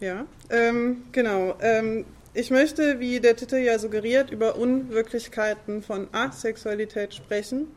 Ja, 0.00 0.26
ähm, 0.50 1.04
genau. 1.12 1.56
Ähm, 1.60 2.04
ich 2.34 2.50
möchte, 2.50 3.00
wie 3.00 3.20
der 3.20 3.34
Titel 3.34 3.56
ja 3.56 3.78
suggeriert, 3.78 4.30
über 4.30 4.56
Unwirklichkeiten 4.56 5.82
von 5.82 6.08
Asexualität 6.12 7.14
sprechen. 7.14 7.68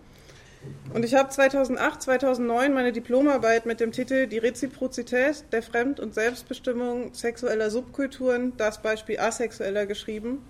Und 0.94 1.06
ich 1.06 1.16
habe 1.16 1.30
2008, 1.30 2.02
2009 2.02 2.74
meine 2.74 2.92
Diplomarbeit 2.92 3.66
mit 3.66 3.80
dem 3.80 3.94
Titel 3.94 4.28
Die 4.28 4.38
Reziprozität 4.38 5.46
der 5.54 5.64
Fremd- 5.64 6.02
und 6.02 6.14
Selbstbestimmung 6.14 7.14
sexueller 7.14 7.70
Subkulturen, 7.70 8.52
das 8.58 8.82
Beispiel 8.82 9.18
Asexueller 9.20 9.86
geschrieben. 9.86 10.44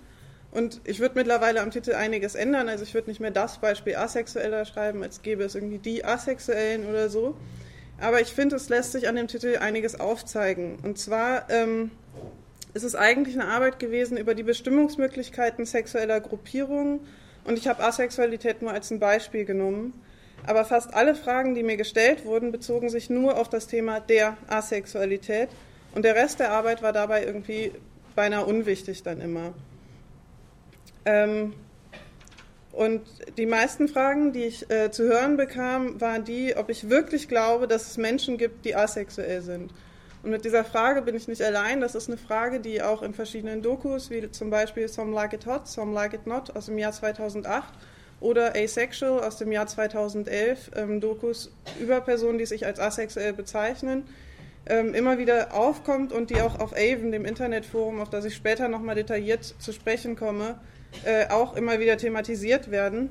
Und 0.50 0.80
ich 0.82 0.98
würde 0.98 1.14
mittlerweile 1.14 1.60
am 1.60 1.70
Titel 1.70 1.94
einiges 1.94 2.34
ändern. 2.34 2.68
Also 2.68 2.82
ich 2.82 2.94
würde 2.94 3.08
nicht 3.08 3.20
mehr 3.20 3.30
das 3.30 3.58
Beispiel 3.58 3.94
Asexueller 3.94 4.64
schreiben, 4.64 5.04
als 5.04 5.22
gäbe 5.22 5.44
es 5.44 5.54
irgendwie 5.54 5.78
die 5.78 6.04
Asexuellen 6.04 6.86
oder 6.86 7.08
so. 7.08 7.36
Aber 8.00 8.20
ich 8.20 8.28
finde, 8.28 8.56
es 8.56 8.68
lässt 8.68 8.92
sich 8.92 9.08
an 9.08 9.16
dem 9.16 9.28
Titel 9.28 9.58
einiges 9.58 10.00
aufzeigen. 10.00 10.78
Und 10.82 10.98
zwar 10.98 11.48
ähm, 11.50 11.90
ist 12.72 12.82
es 12.82 12.94
eigentlich 12.94 13.38
eine 13.38 13.48
Arbeit 13.48 13.78
gewesen 13.78 14.16
über 14.16 14.34
die 14.34 14.42
Bestimmungsmöglichkeiten 14.42 15.66
sexueller 15.66 16.20
Gruppierungen. 16.20 17.00
Und 17.44 17.58
ich 17.58 17.68
habe 17.68 17.82
Asexualität 17.82 18.62
nur 18.62 18.72
als 18.72 18.90
ein 18.90 19.00
Beispiel 19.00 19.44
genommen. 19.44 19.92
Aber 20.46 20.64
fast 20.64 20.94
alle 20.94 21.14
Fragen, 21.14 21.54
die 21.54 21.62
mir 21.62 21.76
gestellt 21.76 22.24
wurden, 22.24 22.52
bezogen 22.52 22.88
sich 22.88 23.10
nur 23.10 23.36
auf 23.36 23.50
das 23.50 23.66
Thema 23.66 24.00
der 24.00 24.36
Asexualität. 24.48 25.50
Und 25.94 26.04
der 26.04 26.14
Rest 26.14 26.40
der 26.40 26.52
Arbeit 26.52 26.82
war 26.82 26.92
dabei 26.92 27.24
irgendwie 27.24 27.72
beinahe 28.14 28.46
unwichtig 28.46 29.02
dann 29.02 29.20
immer. 29.20 29.52
Ähm, 31.04 31.54
und 32.80 33.02
die 33.36 33.44
meisten 33.44 33.88
Fragen, 33.88 34.32
die 34.32 34.44
ich 34.44 34.70
äh, 34.70 34.90
zu 34.90 35.02
hören 35.02 35.36
bekam, 35.36 36.00
waren 36.00 36.24
die, 36.24 36.56
ob 36.56 36.70
ich 36.70 36.88
wirklich 36.88 37.28
glaube, 37.28 37.68
dass 37.68 37.86
es 37.88 37.98
Menschen 37.98 38.38
gibt, 38.38 38.64
die 38.64 38.74
asexuell 38.74 39.42
sind. 39.42 39.70
Und 40.22 40.30
mit 40.30 40.46
dieser 40.46 40.64
Frage 40.64 41.02
bin 41.02 41.14
ich 41.14 41.28
nicht 41.28 41.42
allein. 41.42 41.82
Das 41.82 41.94
ist 41.94 42.08
eine 42.08 42.16
Frage, 42.16 42.58
die 42.58 42.80
auch 42.80 43.02
in 43.02 43.12
verschiedenen 43.12 43.60
Dokus, 43.60 44.08
wie 44.08 44.30
zum 44.30 44.48
Beispiel 44.48 44.88
Some 44.88 45.12
Like 45.12 45.34
It 45.34 45.44
Hot, 45.44 45.68
Some 45.68 45.92
Like 45.92 46.14
It 46.14 46.26
Not 46.26 46.56
aus 46.56 46.66
dem 46.66 46.78
Jahr 46.78 46.92
2008 46.92 47.68
oder 48.18 48.56
Asexual 48.56 49.24
aus 49.24 49.36
dem 49.36 49.52
Jahr 49.52 49.66
2011, 49.66 50.70
ähm, 50.74 51.02
Dokus 51.02 51.52
über 51.78 52.00
Personen, 52.00 52.38
die 52.38 52.46
sich 52.46 52.64
als 52.64 52.80
asexuell 52.80 53.34
bezeichnen, 53.34 54.04
ähm, 54.64 54.94
immer 54.94 55.18
wieder 55.18 55.52
aufkommt 55.52 56.14
und 56.14 56.30
die 56.30 56.40
auch 56.40 56.58
auf 56.58 56.72
Avon, 56.72 57.12
dem 57.12 57.26
Internetforum, 57.26 58.00
auf 58.00 58.08
das 58.08 58.24
ich 58.24 58.34
später 58.34 58.68
nochmal 58.68 58.94
detailliert 58.94 59.44
zu 59.44 59.70
sprechen 59.74 60.16
komme, 60.16 60.58
äh, 61.04 61.28
auch 61.28 61.56
immer 61.56 61.80
wieder 61.80 61.96
thematisiert 61.96 62.70
werden. 62.70 63.10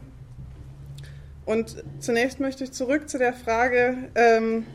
Und 1.46 1.84
zunächst 2.00 2.40
möchte 2.40 2.64
ich 2.64 2.72
zurück 2.74 3.10
zu 3.10 3.18
der 3.18 3.34
Frage, 3.34 3.98
ähm, 4.16 4.66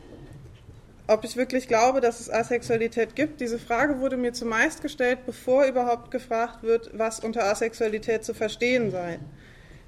ob 1.06 1.24
ich 1.24 1.36
wirklich 1.36 1.68
glaube, 1.68 2.00
dass 2.00 2.20
es 2.20 2.30
Asexualität 2.30 3.14
gibt. 3.14 3.40
Diese 3.40 3.58
Frage 3.58 4.00
wurde 4.00 4.16
mir 4.16 4.32
zumeist 4.32 4.82
gestellt, 4.82 5.20
bevor 5.26 5.66
überhaupt 5.66 6.10
gefragt 6.10 6.62
wird, 6.62 6.90
was 6.94 7.20
unter 7.20 7.44
Asexualität 7.44 8.24
zu 8.24 8.34
verstehen 8.34 8.90
sei. 8.90 9.18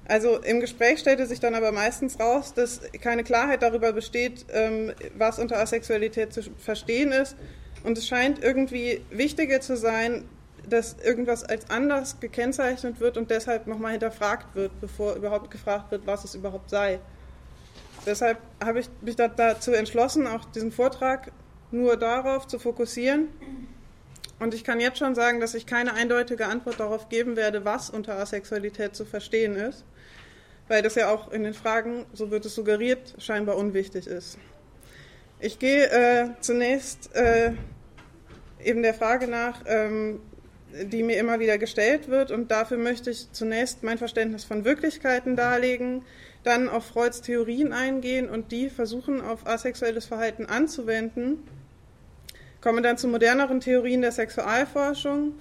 Also 0.07 0.37
im 0.37 0.61
Gespräch 0.61 0.99
stellte 0.99 1.25
sich 1.25 1.39
dann 1.39 1.55
aber 1.55 1.71
meistens 1.73 2.19
raus, 2.19 2.53
dass 2.53 2.79
keine 3.01 3.23
Klarheit 3.23 3.61
darüber 3.61 3.91
besteht, 3.91 4.45
ähm, 4.53 4.93
was 5.17 5.39
unter 5.39 5.59
Asexualität 5.59 6.31
zu 6.31 6.43
verstehen 6.57 7.11
ist. 7.11 7.35
Und 7.83 7.97
es 7.97 8.07
scheint 8.07 8.41
irgendwie 8.41 9.01
wichtiger 9.09 9.59
zu 9.59 9.75
sein, 9.75 10.23
dass 10.69 10.97
irgendwas 11.03 11.43
als 11.43 11.69
anders 11.69 12.19
gekennzeichnet 12.19 12.99
wird 12.99 13.17
und 13.17 13.31
deshalb 13.31 13.67
nochmal 13.67 13.91
hinterfragt 13.91 14.55
wird, 14.55 14.79
bevor 14.81 15.15
überhaupt 15.15 15.51
gefragt 15.51 15.91
wird, 15.91 16.05
was 16.05 16.23
es 16.23 16.35
überhaupt 16.35 16.69
sei. 16.69 16.99
Deshalb 18.05 18.37
habe 18.63 18.79
ich 18.79 18.89
mich 19.01 19.15
dazu 19.15 19.71
entschlossen, 19.73 20.27
auch 20.27 20.45
diesen 20.45 20.71
Vortrag 20.71 21.31
nur 21.71 21.97
darauf 21.97 22.47
zu 22.47 22.59
fokussieren. 22.59 23.27
Und 24.39 24.53
ich 24.53 24.63
kann 24.63 24.79
jetzt 24.79 24.99
schon 24.99 25.15
sagen, 25.15 25.39
dass 25.39 25.55
ich 25.55 25.65
keine 25.65 25.93
eindeutige 25.93 26.45
Antwort 26.45 26.79
darauf 26.79 27.09
geben 27.09 27.35
werde, 27.35 27.65
was 27.65 27.89
unter 27.89 28.17
Asexualität 28.19 28.95
zu 28.95 29.03
verstehen 29.03 29.55
ist, 29.55 29.83
weil 30.67 30.83
das 30.83 30.95
ja 30.95 31.11
auch 31.11 31.31
in 31.31 31.43
den 31.43 31.53
Fragen, 31.53 32.05
so 32.13 32.29
wird 32.29 32.45
es 32.45 32.55
suggeriert, 32.55 33.15
scheinbar 33.17 33.57
unwichtig 33.57 34.05
ist. 34.05 34.37
Ich 35.39 35.59
gehe 35.59 35.87
äh, 35.89 36.29
zunächst 36.39 37.15
äh, 37.15 37.53
eben 38.63 38.83
der 38.83 38.93
Frage 38.93 39.27
nach, 39.27 39.63
ähm, 39.65 40.21
die 40.85 41.03
mir 41.03 41.17
immer 41.17 41.39
wieder 41.39 41.57
gestellt 41.57 42.07
wird. 42.07 42.31
Und 42.31 42.51
dafür 42.51 42.77
möchte 42.77 43.09
ich 43.09 43.31
zunächst 43.31 43.83
mein 43.83 43.97
Verständnis 43.97 44.43
von 44.43 44.65
Wirklichkeiten 44.65 45.35
darlegen, 45.35 46.03
dann 46.43 46.69
auf 46.69 46.85
Freuds 46.85 47.21
Theorien 47.21 47.73
eingehen 47.73 48.29
und 48.29 48.51
die 48.51 48.69
versuchen, 48.69 49.21
auf 49.21 49.47
asexuelles 49.47 50.05
Verhalten 50.05 50.45
anzuwenden. 50.45 51.43
Komme 52.61 52.81
dann 52.81 52.97
zu 52.97 53.07
moderneren 53.07 53.59
Theorien 53.59 54.01
der 54.01 54.11
Sexualforschung. 54.11 55.33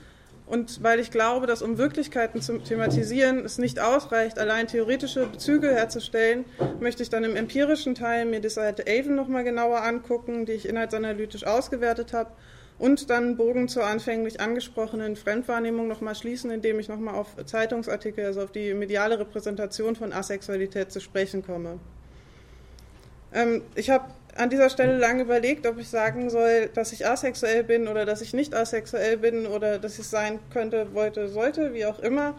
Und 0.47 0.83
weil 0.85 1.01
ich 1.01 1.11
glaube, 1.11 1.49
dass 1.49 1.61
um 1.61 1.77
Wirklichkeiten 1.77 2.41
zu 2.41 2.59
thematisieren 2.59 3.45
es 3.45 3.59
nicht 3.59 3.81
ausreicht, 3.81 4.39
allein 4.39 4.69
theoretische 4.69 5.27
Bezüge 5.27 5.73
herzustellen, 5.73 6.45
möchte 6.79 7.03
ich 7.03 7.11
dann 7.11 7.25
im 7.25 7.35
empirischen 7.35 7.97
Teil 7.97 8.27
mir 8.27 8.39
die 8.39 8.49
Seite 8.49 8.85
Avon 8.87 9.17
nochmal 9.17 9.43
genauer 9.43 9.83
angucken, 9.83 10.47
die 10.47 10.53
ich 10.53 10.69
inhaltsanalytisch 10.69 11.45
ausgewertet 11.45 12.13
habe 12.13 12.31
und 12.79 13.11
dann 13.11 13.37
Bogen 13.37 13.69
zur 13.69 13.85
anfänglich 13.85 14.41
angesprochenen 14.41 15.17
Fremdwahrnehmung 15.17 15.89
nochmal 15.89 16.15
schließen, 16.15 16.51
indem 16.51 16.79
ich 16.79 16.89
nochmal 16.89 17.15
auf 17.15 17.29
Zeitungsartikel, 17.45 18.25
also 18.25 18.43
auf 18.43 18.53
die 18.53 18.75
mediale 18.75 19.19
Repräsentation 19.19 19.97
von 19.97 20.13
Asexualität 20.13 20.93
zu 20.93 21.01
sprechen 21.01 21.45
komme. 21.45 21.79
Ähm, 23.33 23.63
ich 23.75 23.91
habe 23.91 24.05
an 24.37 24.51
dieser 24.51 24.69
Stelle 24.69 24.99
lange 24.99 25.23
überlegt, 25.23 25.67
ob 25.67 25.79
ich 25.79 25.89
sagen 25.89 26.29
soll, 26.29 26.69
dass 26.75 26.93
ich 26.93 27.07
asexuell 27.07 27.65
bin 27.65 27.89
oder 27.89 28.05
dass 28.05 28.21
ich 28.21 28.35
nicht 28.35 28.55
asexuell 28.55 29.17
bin 29.17 29.47
oder 29.47 29.79
dass 29.79 29.99
ich 29.99 30.07
sein 30.07 30.39
könnte, 30.53 30.93
wollte, 30.93 31.29
sollte, 31.29 31.73
wie 31.73 31.87
auch 31.87 31.99
immer 31.99 32.35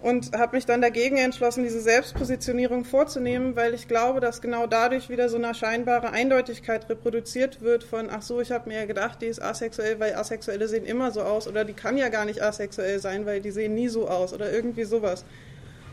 und 0.00 0.32
habe 0.36 0.56
mich 0.56 0.64
dann 0.64 0.80
dagegen 0.80 1.16
entschlossen, 1.16 1.64
diese 1.64 1.80
Selbstpositionierung 1.80 2.84
vorzunehmen, 2.84 3.56
weil 3.56 3.74
ich 3.74 3.88
glaube, 3.88 4.20
dass 4.20 4.40
genau 4.40 4.66
dadurch 4.66 5.08
wieder 5.08 5.28
so 5.28 5.36
eine 5.36 5.54
scheinbare 5.54 6.10
Eindeutigkeit 6.10 6.88
reproduziert 6.88 7.62
wird 7.62 7.82
von, 7.82 8.08
ach 8.10 8.22
so, 8.22 8.40
ich 8.40 8.52
habe 8.52 8.68
mir 8.68 8.78
ja 8.78 8.86
gedacht, 8.86 9.20
die 9.22 9.26
ist 9.26 9.42
asexuell, 9.42 9.98
weil 9.98 10.14
Asexuelle 10.14 10.68
sehen 10.68 10.84
immer 10.84 11.10
so 11.10 11.22
aus 11.22 11.48
oder 11.48 11.64
die 11.64 11.72
kann 11.72 11.98
ja 11.98 12.10
gar 12.10 12.24
nicht 12.24 12.42
asexuell 12.42 13.00
sein, 13.00 13.26
weil 13.26 13.40
die 13.40 13.50
sehen 13.50 13.74
nie 13.74 13.88
so 13.88 14.08
aus 14.08 14.32
oder 14.32 14.52
irgendwie 14.52 14.84
sowas. 14.84 15.24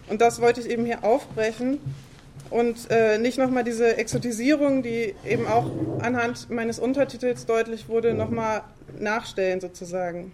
Und 0.08 0.22
das 0.22 0.40
wollte 0.40 0.62
ich 0.62 0.70
eben 0.70 0.86
hier 0.86 1.04
aufbrechen 1.04 1.80
und 2.52 2.92
äh, 2.92 3.18
nicht 3.18 3.40
nochmal 3.40 3.64
diese 3.64 3.98
Exotisierung, 3.98 4.84
die 4.84 5.16
eben 5.26 5.48
auch 5.48 5.72
anhand 6.00 6.52
meines 6.52 6.78
Untertitels 6.78 7.48
deutlich 7.48 7.90
wurde, 7.90 8.14
nochmal 8.14 8.62
nachstellen 9.00 9.62
sozusagen. 9.62 10.32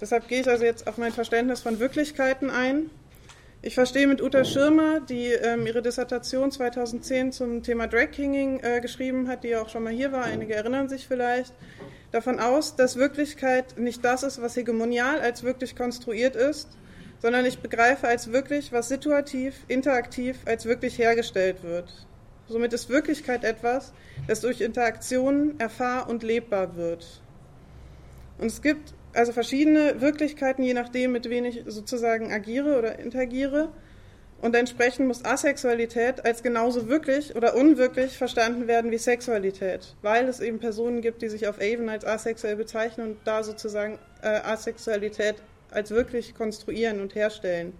Deshalb 0.00 0.28
gehe 0.28 0.40
ich 0.40 0.48
also 0.48 0.64
jetzt 0.64 0.86
auf 0.86 0.96
mein 0.96 1.12
Verständnis 1.12 1.60
von 1.60 1.78
Wirklichkeiten 1.78 2.50
ein. 2.50 2.90
Ich 3.62 3.74
verstehe 3.74 4.06
mit 4.06 4.22
Uta 4.22 4.44
Schirmer, 4.44 5.00
die 5.00 5.26
ähm, 5.26 5.66
ihre 5.66 5.82
Dissertation 5.82 6.50
2010 6.50 7.32
zum 7.32 7.62
Thema 7.62 7.86
Drag 7.86 8.10
Kinging 8.10 8.60
äh, 8.60 8.80
geschrieben 8.80 9.28
hat, 9.28 9.44
die 9.44 9.48
ja 9.48 9.60
auch 9.60 9.68
schon 9.68 9.82
mal 9.82 9.92
hier 9.92 10.12
war, 10.12 10.24
einige 10.24 10.54
erinnern 10.54 10.88
sich 10.88 11.06
vielleicht, 11.06 11.52
davon 12.10 12.40
aus, 12.40 12.74
dass 12.76 12.96
Wirklichkeit 12.96 13.78
nicht 13.78 14.02
das 14.02 14.22
ist, 14.22 14.40
was 14.40 14.56
hegemonial 14.56 15.20
als 15.20 15.42
wirklich 15.42 15.76
konstruiert 15.76 16.36
ist, 16.36 16.70
sondern 17.20 17.44
ich 17.44 17.58
begreife 17.58 18.08
als 18.08 18.32
wirklich, 18.32 18.72
was 18.72 18.88
situativ, 18.88 19.54
interaktiv 19.68 20.38
als 20.46 20.64
wirklich 20.64 20.96
hergestellt 20.96 21.62
wird. 21.62 21.92
Somit 22.48 22.72
ist 22.72 22.88
Wirklichkeit 22.88 23.44
etwas, 23.44 23.92
das 24.26 24.40
durch 24.40 24.62
Interaktionen 24.62 25.60
erfahr- 25.60 26.08
und 26.08 26.22
lebbar 26.22 26.76
wird. 26.76 27.20
Und 28.38 28.46
es 28.46 28.62
gibt 28.62 28.94
also 29.12 29.32
verschiedene 29.32 30.00
Wirklichkeiten, 30.00 30.62
je 30.62 30.74
nachdem, 30.74 31.12
mit 31.12 31.28
wem 31.28 31.44
ich 31.44 31.62
sozusagen 31.66 32.32
agiere 32.32 32.78
oder 32.78 32.98
interagiere. 32.98 33.70
Und 34.40 34.56
entsprechend 34.56 35.06
muss 35.06 35.24
Asexualität 35.24 36.24
als 36.24 36.42
genauso 36.42 36.88
wirklich 36.88 37.36
oder 37.36 37.54
unwirklich 37.54 38.16
verstanden 38.16 38.68
werden 38.68 38.90
wie 38.90 38.96
Sexualität, 38.96 39.94
weil 40.00 40.26
es 40.28 40.40
eben 40.40 40.58
Personen 40.58 41.02
gibt, 41.02 41.20
die 41.20 41.28
sich 41.28 41.46
auf 41.46 41.60
Avon 41.60 41.90
als 41.90 42.06
asexuell 42.06 42.56
bezeichnen 42.56 43.08
und 43.08 43.16
da 43.24 43.42
sozusagen 43.42 43.98
äh, 44.22 44.28
Asexualität 44.28 45.36
als 45.70 45.90
wirklich 45.90 46.34
konstruieren 46.34 47.00
und 47.00 47.14
herstellen. 47.14 47.74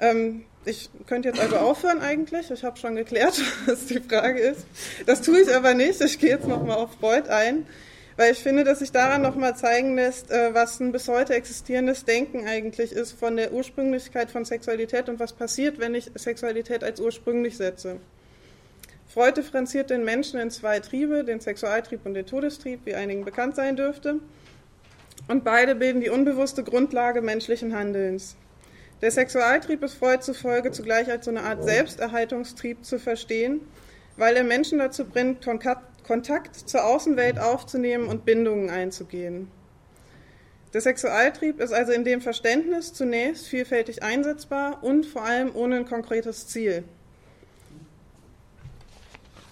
Ähm, 0.00 0.44
ich 0.64 0.90
könnte 1.06 1.28
jetzt 1.28 1.40
also 1.40 1.56
aufhören 1.56 2.00
eigentlich. 2.00 2.50
Ich 2.50 2.64
habe 2.64 2.76
schon 2.76 2.96
geklärt, 2.96 3.40
was 3.66 3.86
die 3.86 4.00
Frage 4.00 4.40
ist. 4.40 4.66
Das 5.06 5.22
tue 5.22 5.40
ich 5.40 5.54
aber 5.54 5.74
nicht. 5.74 6.00
Ich 6.00 6.18
gehe 6.18 6.30
jetzt 6.30 6.48
nochmal 6.48 6.78
auf 6.78 6.94
Freud 6.98 7.28
ein 7.28 7.66
weil 8.16 8.32
ich 8.32 8.38
finde, 8.38 8.64
dass 8.64 8.78
sich 8.78 8.92
daran 8.92 9.22
nochmal 9.22 9.56
zeigen 9.56 9.94
lässt, 9.94 10.30
äh, 10.30 10.54
was 10.54 10.80
ein 10.80 10.92
bis 10.92 11.08
heute 11.08 11.34
existierendes 11.34 12.04
Denken 12.04 12.46
eigentlich 12.46 12.92
ist 12.92 13.12
von 13.12 13.36
der 13.36 13.52
Ursprünglichkeit 13.52 14.30
von 14.30 14.44
Sexualität 14.44 15.08
und 15.08 15.18
was 15.18 15.32
passiert, 15.32 15.78
wenn 15.78 15.94
ich 15.94 16.10
Sexualität 16.14 16.84
als 16.84 17.00
ursprünglich 17.00 17.56
setze. 17.56 17.96
Freud 19.08 19.36
differenziert 19.36 19.90
den 19.90 20.04
Menschen 20.04 20.40
in 20.40 20.50
zwei 20.50 20.80
Triebe, 20.80 21.24
den 21.24 21.40
Sexualtrieb 21.40 22.04
und 22.04 22.14
den 22.14 22.26
Todestrieb, 22.26 22.80
wie 22.84 22.94
einigen 22.94 23.24
bekannt 23.24 23.56
sein 23.56 23.76
dürfte. 23.76 24.16
Und 25.28 25.44
beide 25.44 25.74
bilden 25.74 26.00
die 26.00 26.10
unbewusste 26.10 26.64
Grundlage 26.64 27.22
menschlichen 27.22 27.76
Handelns. 27.76 28.36
Der 29.02 29.10
Sexualtrieb 29.10 29.82
ist 29.82 29.94
Freud 29.94 30.22
zufolge 30.22 30.70
zugleich 30.72 31.10
als 31.10 31.26
so 31.26 31.30
eine 31.30 31.42
Art 31.42 31.62
Selbsterhaltungstrieb 31.62 32.84
zu 32.84 32.98
verstehen, 32.98 33.60
weil 34.16 34.36
er 34.36 34.44
Menschen 34.44 34.78
dazu 34.78 35.04
bringt, 35.04 35.42
Kontakt 36.04 36.54
zur 36.54 36.84
Außenwelt 36.84 37.38
aufzunehmen 37.38 38.06
und 38.06 38.24
Bindungen 38.24 38.70
einzugehen. 38.70 39.50
Der 40.72 40.80
Sexualtrieb 40.80 41.60
ist 41.60 41.72
also 41.72 41.92
in 41.92 42.04
dem 42.04 42.20
Verständnis 42.20 42.92
zunächst 42.92 43.46
vielfältig 43.46 44.02
einsetzbar 44.02 44.82
und 44.82 45.06
vor 45.06 45.22
allem 45.22 45.54
ohne 45.54 45.76
ein 45.76 45.86
konkretes 45.86 46.48
Ziel. 46.48 46.84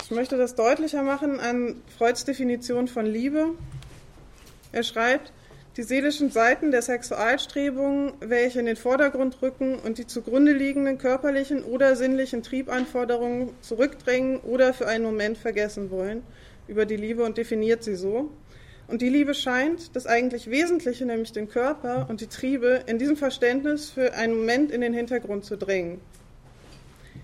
Ich 0.04 0.10
möchte 0.10 0.37
das 0.37 0.56
deutlicher 0.56 1.02
machen 1.02 1.40
an 1.40 1.81
Freuds 1.96 2.25
Definition 2.25 2.88
von 2.88 3.06
Liebe. 3.06 3.50
Er 4.72 4.82
schreibt, 4.82 5.32
die 5.76 5.82
seelischen 5.82 6.30
Seiten 6.30 6.70
der 6.70 6.82
Sexualstrebungen, 6.82 8.12
welche 8.20 8.60
in 8.60 8.66
den 8.66 8.76
Vordergrund 8.76 9.40
rücken 9.40 9.76
und 9.76 9.96
die 9.96 10.06
zugrunde 10.06 10.52
liegenden 10.52 10.98
körperlichen 10.98 11.64
oder 11.64 11.96
sinnlichen 11.96 12.42
Triebanforderungen 12.42 13.50
zurückdrängen 13.62 14.40
oder 14.40 14.74
für 14.74 14.86
einen 14.86 15.04
Moment 15.04 15.38
vergessen 15.38 15.90
wollen, 15.90 16.22
über 16.69 16.84
die 16.84 16.96
Liebe 16.96 17.24
und 17.24 17.38
definiert 17.38 17.82
sie 17.84 17.96
so. 17.96 18.30
Und 18.86 19.00
die 19.00 19.08
Liebe 19.08 19.32
scheint 19.34 19.96
das 19.96 20.06
eigentlich 20.06 20.50
Wesentliche, 20.50 21.06
nämlich 21.06 21.32
den 21.32 21.48
Körper 21.48 22.06
und 22.10 22.20
die 22.20 22.26
Triebe, 22.26 22.82
in 22.86 22.98
diesem 22.98 23.16
Verständnis 23.16 23.88
für 23.88 24.12
einen 24.12 24.36
Moment 24.36 24.70
in 24.70 24.82
den 24.82 24.92
Hintergrund 24.92 25.46
zu 25.46 25.56
drängen. 25.56 26.00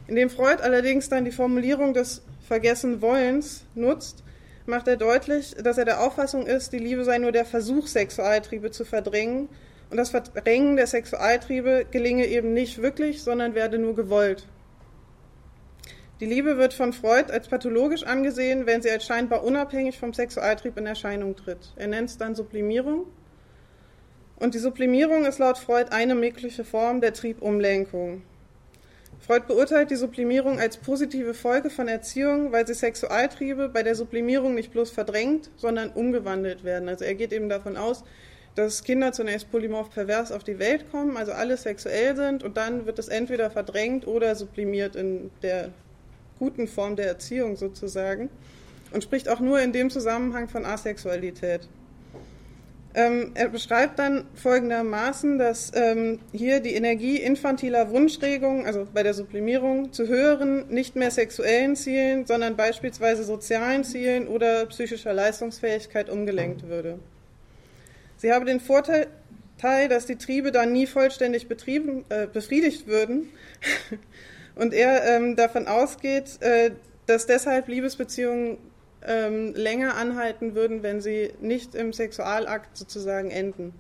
Indem 0.06 0.30
Freud 0.30 0.62
allerdings 0.62 1.10
dann 1.10 1.26
die 1.26 1.32
Formulierung 1.32 1.92
des 1.92 2.22
Vergessen-Wollens 2.46 3.64
nutzt, 3.74 4.24
macht 4.68 4.86
er 4.86 4.96
deutlich, 4.96 5.54
dass 5.54 5.78
er 5.78 5.84
der 5.84 6.00
Auffassung 6.00 6.46
ist, 6.46 6.72
die 6.72 6.78
Liebe 6.78 7.04
sei 7.04 7.18
nur 7.18 7.32
der 7.32 7.44
Versuch, 7.44 7.86
Sexualtriebe 7.86 8.70
zu 8.70 8.84
verdrängen. 8.84 9.48
Und 9.90 9.96
das 9.96 10.10
Verdrängen 10.10 10.76
der 10.76 10.86
Sexualtriebe 10.86 11.86
gelinge 11.90 12.26
eben 12.26 12.52
nicht 12.52 12.82
wirklich, 12.82 13.22
sondern 13.22 13.54
werde 13.54 13.78
nur 13.78 13.96
gewollt. 13.96 14.46
Die 16.20 16.26
Liebe 16.26 16.58
wird 16.58 16.74
von 16.74 16.92
Freud 16.92 17.32
als 17.32 17.48
pathologisch 17.48 18.02
angesehen, 18.02 18.66
wenn 18.66 18.82
sie 18.82 18.90
als 18.90 19.06
scheinbar 19.06 19.44
unabhängig 19.44 19.98
vom 19.98 20.12
Sexualtrieb 20.12 20.76
in 20.76 20.86
Erscheinung 20.86 21.36
tritt. 21.36 21.72
Er 21.76 21.86
nennt 21.86 22.10
es 22.10 22.18
dann 22.18 22.34
Sublimierung. 22.34 23.06
Und 24.36 24.54
die 24.54 24.58
Sublimierung 24.58 25.24
ist 25.24 25.38
laut 25.38 25.58
Freud 25.58 25.90
eine 25.90 26.14
mögliche 26.14 26.64
Form 26.64 27.00
der 27.00 27.12
Triebumlenkung. 27.14 28.22
Freud 29.20 29.46
beurteilt 29.46 29.90
die 29.90 29.96
Sublimierung 29.96 30.58
als 30.58 30.76
positive 30.76 31.34
Folge 31.34 31.70
von 31.70 31.88
Erziehung, 31.88 32.52
weil 32.52 32.66
sie 32.66 32.74
Sexualtriebe 32.74 33.68
bei 33.68 33.82
der 33.82 33.94
Sublimierung 33.94 34.54
nicht 34.54 34.72
bloß 34.72 34.90
verdrängt, 34.90 35.50
sondern 35.56 35.90
umgewandelt 35.90 36.64
werden. 36.64 36.88
Also 36.88 37.04
er 37.04 37.14
geht 37.14 37.32
eben 37.32 37.48
davon 37.48 37.76
aus, 37.76 38.04
dass 38.54 38.82
Kinder 38.82 39.12
zunächst 39.12 39.50
polymorph 39.50 39.90
pervers 39.90 40.32
auf 40.32 40.44
die 40.44 40.58
Welt 40.58 40.90
kommen, 40.90 41.16
also 41.16 41.32
alle 41.32 41.56
sexuell 41.56 42.16
sind 42.16 42.42
und 42.42 42.56
dann 42.56 42.86
wird 42.86 42.98
es 42.98 43.08
entweder 43.08 43.50
verdrängt 43.50 44.06
oder 44.06 44.34
sublimiert 44.34 44.96
in 44.96 45.30
der 45.42 45.70
guten 46.38 46.66
Form 46.66 46.96
der 46.96 47.06
Erziehung 47.06 47.56
sozusagen 47.56 48.30
und 48.92 49.04
spricht 49.04 49.28
auch 49.28 49.40
nur 49.40 49.60
in 49.60 49.72
dem 49.72 49.90
Zusammenhang 49.90 50.48
von 50.48 50.64
Asexualität. 50.64 51.68
Ähm, 52.94 53.32
er 53.34 53.48
beschreibt 53.48 53.98
dann 53.98 54.24
folgendermaßen, 54.34 55.38
dass 55.38 55.72
ähm, 55.74 56.20
hier 56.32 56.60
die 56.60 56.74
Energie 56.74 57.18
infantiler 57.18 57.90
Wunschregungen, 57.90 58.64
also 58.66 58.86
bei 58.92 59.02
der 59.02 59.12
Sublimierung, 59.12 59.92
zu 59.92 60.08
höheren, 60.08 60.68
nicht 60.68 60.96
mehr 60.96 61.10
sexuellen 61.10 61.76
Zielen, 61.76 62.26
sondern 62.26 62.56
beispielsweise 62.56 63.24
sozialen 63.24 63.84
Zielen 63.84 64.26
oder 64.26 64.66
psychischer 64.66 65.12
Leistungsfähigkeit 65.12 66.08
umgelenkt 66.08 66.66
würde. 66.66 66.98
Sie 68.16 68.32
habe 68.32 68.46
den 68.46 68.58
Vorteil, 68.58 69.08
dass 69.60 70.06
die 70.06 70.16
Triebe 70.16 70.50
dann 70.50 70.72
nie 70.72 70.86
vollständig 70.86 71.46
betrieben, 71.46 72.04
äh, 72.08 72.26
befriedigt 72.26 72.86
würden 72.86 73.28
und 74.54 74.72
er 74.72 75.04
ähm, 75.04 75.36
davon 75.36 75.68
ausgeht, 75.68 76.40
äh, 76.40 76.70
dass 77.06 77.26
deshalb 77.26 77.68
Liebesbeziehungen 77.68 78.58
ähm, 79.06 79.54
länger 79.54 79.96
anhalten 79.96 80.54
würden, 80.54 80.82
wenn 80.82 81.00
sie 81.00 81.32
nicht 81.40 81.74
im 81.74 81.92
Sexualakt 81.92 82.76
sozusagen 82.76 83.30
enden. 83.30 83.72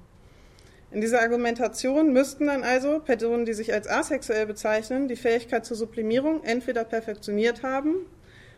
In 0.90 1.00
dieser 1.02 1.20
Argumentation 1.20 2.12
müssten 2.12 2.46
dann 2.46 2.64
also 2.64 3.00
Personen, 3.00 3.44
die 3.44 3.52
sich 3.52 3.74
als 3.74 3.88
asexuell 3.88 4.46
bezeichnen, 4.46 5.06
die 5.06 5.16
Fähigkeit 5.16 5.66
zur 5.66 5.76
Sublimierung 5.76 6.42
entweder 6.44 6.84
perfektioniert 6.84 7.62
haben 7.62 8.06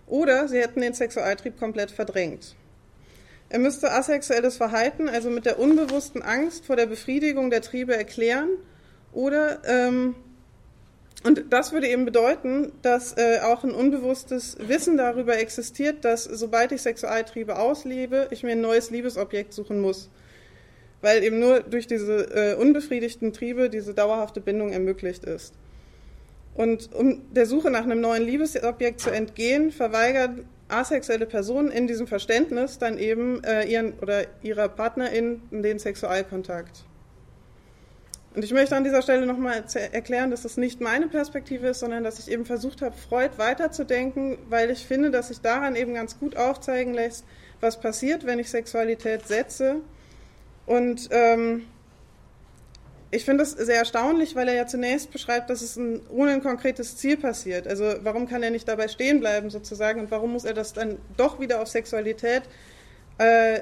oder 0.06 0.46
sie 0.46 0.58
hätten 0.58 0.80
den 0.80 0.94
Sexualtrieb 0.94 1.58
komplett 1.58 1.90
verdrängt. 1.90 2.54
Er 3.48 3.58
müsste 3.58 3.90
asexuelles 3.90 4.56
Verhalten 4.56 5.08
also 5.08 5.28
mit 5.28 5.44
der 5.44 5.58
unbewussten 5.58 6.22
Angst 6.22 6.66
vor 6.66 6.76
der 6.76 6.86
Befriedigung 6.86 7.50
der 7.50 7.62
Triebe 7.62 7.96
erklären 7.96 8.50
oder 9.12 9.60
ähm, 9.66 10.14
und 11.22 11.44
das 11.50 11.72
würde 11.72 11.86
eben 11.88 12.06
bedeuten, 12.06 12.72
dass 12.80 13.16
äh, 13.18 13.40
auch 13.42 13.62
ein 13.62 13.72
unbewusstes 13.72 14.56
Wissen 14.58 14.96
darüber 14.96 15.38
existiert, 15.38 16.04
dass 16.04 16.24
sobald 16.24 16.72
ich 16.72 16.80
Sexualtriebe 16.80 17.58
auslebe, 17.58 18.28
ich 18.30 18.42
mir 18.42 18.52
ein 18.52 18.62
neues 18.62 18.90
Liebesobjekt 18.90 19.52
suchen 19.52 19.80
muss. 19.80 20.08
Weil 21.02 21.22
eben 21.22 21.38
nur 21.38 21.60
durch 21.60 21.86
diese 21.86 22.24
äh, 22.34 22.54
unbefriedigten 22.54 23.32
Triebe 23.32 23.68
diese 23.68 23.92
dauerhafte 23.92 24.40
Bindung 24.40 24.72
ermöglicht 24.72 25.24
ist. 25.24 25.54
Und 26.54 26.92
um 26.94 27.22
der 27.32 27.46
Suche 27.46 27.70
nach 27.70 27.84
einem 27.84 28.00
neuen 28.00 28.22
Liebesobjekt 28.22 29.00
zu 29.00 29.10
entgehen, 29.10 29.72
verweigern 29.72 30.46
asexuelle 30.68 31.26
Personen 31.26 31.70
in 31.70 31.86
diesem 31.86 32.06
Verständnis 32.06 32.78
dann 32.78 32.98
eben 32.98 33.42
äh, 33.44 33.64
ihren 33.64 33.94
oder 34.00 34.24
ihrer 34.42 34.68
Partnerin 34.68 35.42
den 35.50 35.78
Sexualkontakt. 35.78 36.84
Und 38.34 38.44
ich 38.44 38.52
möchte 38.52 38.76
an 38.76 38.84
dieser 38.84 39.02
Stelle 39.02 39.26
nochmal 39.26 39.64
erklären, 39.92 40.30
dass 40.30 40.42
das 40.42 40.56
nicht 40.56 40.80
meine 40.80 41.08
Perspektive 41.08 41.68
ist, 41.68 41.80
sondern 41.80 42.04
dass 42.04 42.20
ich 42.20 42.30
eben 42.30 42.44
versucht 42.46 42.80
habe, 42.80 42.96
Freud 42.96 43.38
weiterzudenken, 43.38 44.38
weil 44.48 44.70
ich 44.70 44.86
finde, 44.86 45.10
dass 45.10 45.28
sich 45.28 45.40
daran 45.40 45.74
eben 45.74 45.94
ganz 45.94 46.18
gut 46.18 46.36
aufzeigen 46.36 46.94
lässt, 46.94 47.24
was 47.60 47.80
passiert, 47.80 48.26
wenn 48.26 48.38
ich 48.38 48.48
Sexualität 48.48 49.26
setze. 49.26 49.80
Und 50.64 51.08
ähm, 51.10 51.66
ich 53.10 53.24
finde 53.24 53.42
das 53.42 53.50
sehr 53.52 53.78
erstaunlich, 53.78 54.36
weil 54.36 54.46
er 54.46 54.54
ja 54.54 54.66
zunächst 54.68 55.10
beschreibt, 55.10 55.50
dass 55.50 55.62
es 55.62 55.76
ein, 55.76 56.00
ohne 56.10 56.30
ein 56.32 56.42
konkretes 56.42 56.96
Ziel 56.96 57.16
passiert. 57.16 57.66
Also 57.66 57.94
warum 58.02 58.28
kann 58.28 58.44
er 58.44 58.50
nicht 58.50 58.68
dabei 58.68 58.86
stehen 58.86 59.18
bleiben 59.18 59.50
sozusagen 59.50 60.00
und 60.00 60.12
warum 60.12 60.32
muss 60.32 60.44
er 60.44 60.54
das 60.54 60.72
dann 60.72 60.98
doch 61.16 61.40
wieder 61.40 61.60
auf 61.60 61.66
Sexualität 61.66 62.44
äh, 63.18 63.58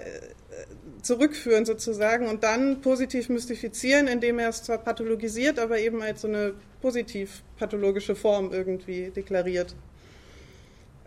zurückführen 1.02 1.64
sozusagen 1.64 2.28
und 2.28 2.44
dann 2.44 2.80
positiv 2.80 3.28
mystifizieren, 3.28 4.06
indem 4.06 4.38
er 4.38 4.48
es 4.48 4.62
zwar 4.62 4.78
pathologisiert, 4.78 5.58
aber 5.58 5.78
eben 5.78 6.02
als 6.02 6.22
so 6.22 6.28
eine 6.28 6.54
positiv 6.80 7.42
pathologische 7.58 8.14
Form 8.14 8.52
irgendwie 8.52 9.10
deklariert. 9.10 9.74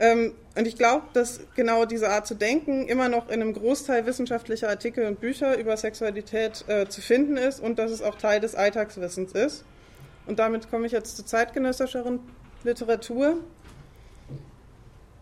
Ähm, 0.01 0.33
und 0.57 0.67
ich 0.67 0.75
glaube, 0.77 1.05
dass 1.13 1.41
genau 1.55 1.85
diese 1.85 2.09
Art 2.09 2.25
zu 2.25 2.33
denken 2.33 2.87
immer 2.87 3.07
noch 3.07 3.29
in 3.29 3.41
einem 3.41 3.53
Großteil 3.53 4.05
wissenschaftlicher 4.07 4.67
Artikel 4.67 5.05
und 5.05 5.21
Bücher 5.21 5.57
über 5.57 5.77
Sexualität 5.77 6.65
äh, 6.67 6.87
zu 6.87 7.01
finden 7.01 7.37
ist 7.37 7.59
und 7.59 7.77
dass 7.77 7.91
es 7.91 8.01
auch 8.01 8.15
Teil 8.15 8.39
des 8.39 8.55
Alltagswissens 8.55 9.33
ist. 9.33 9.63
Und 10.25 10.39
damit 10.39 10.71
komme 10.71 10.87
ich 10.87 10.91
jetzt 10.91 11.17
zur 11.17 11.25
zeitgenössischeren 11.25 12.19
Literatur. 12.63 13.37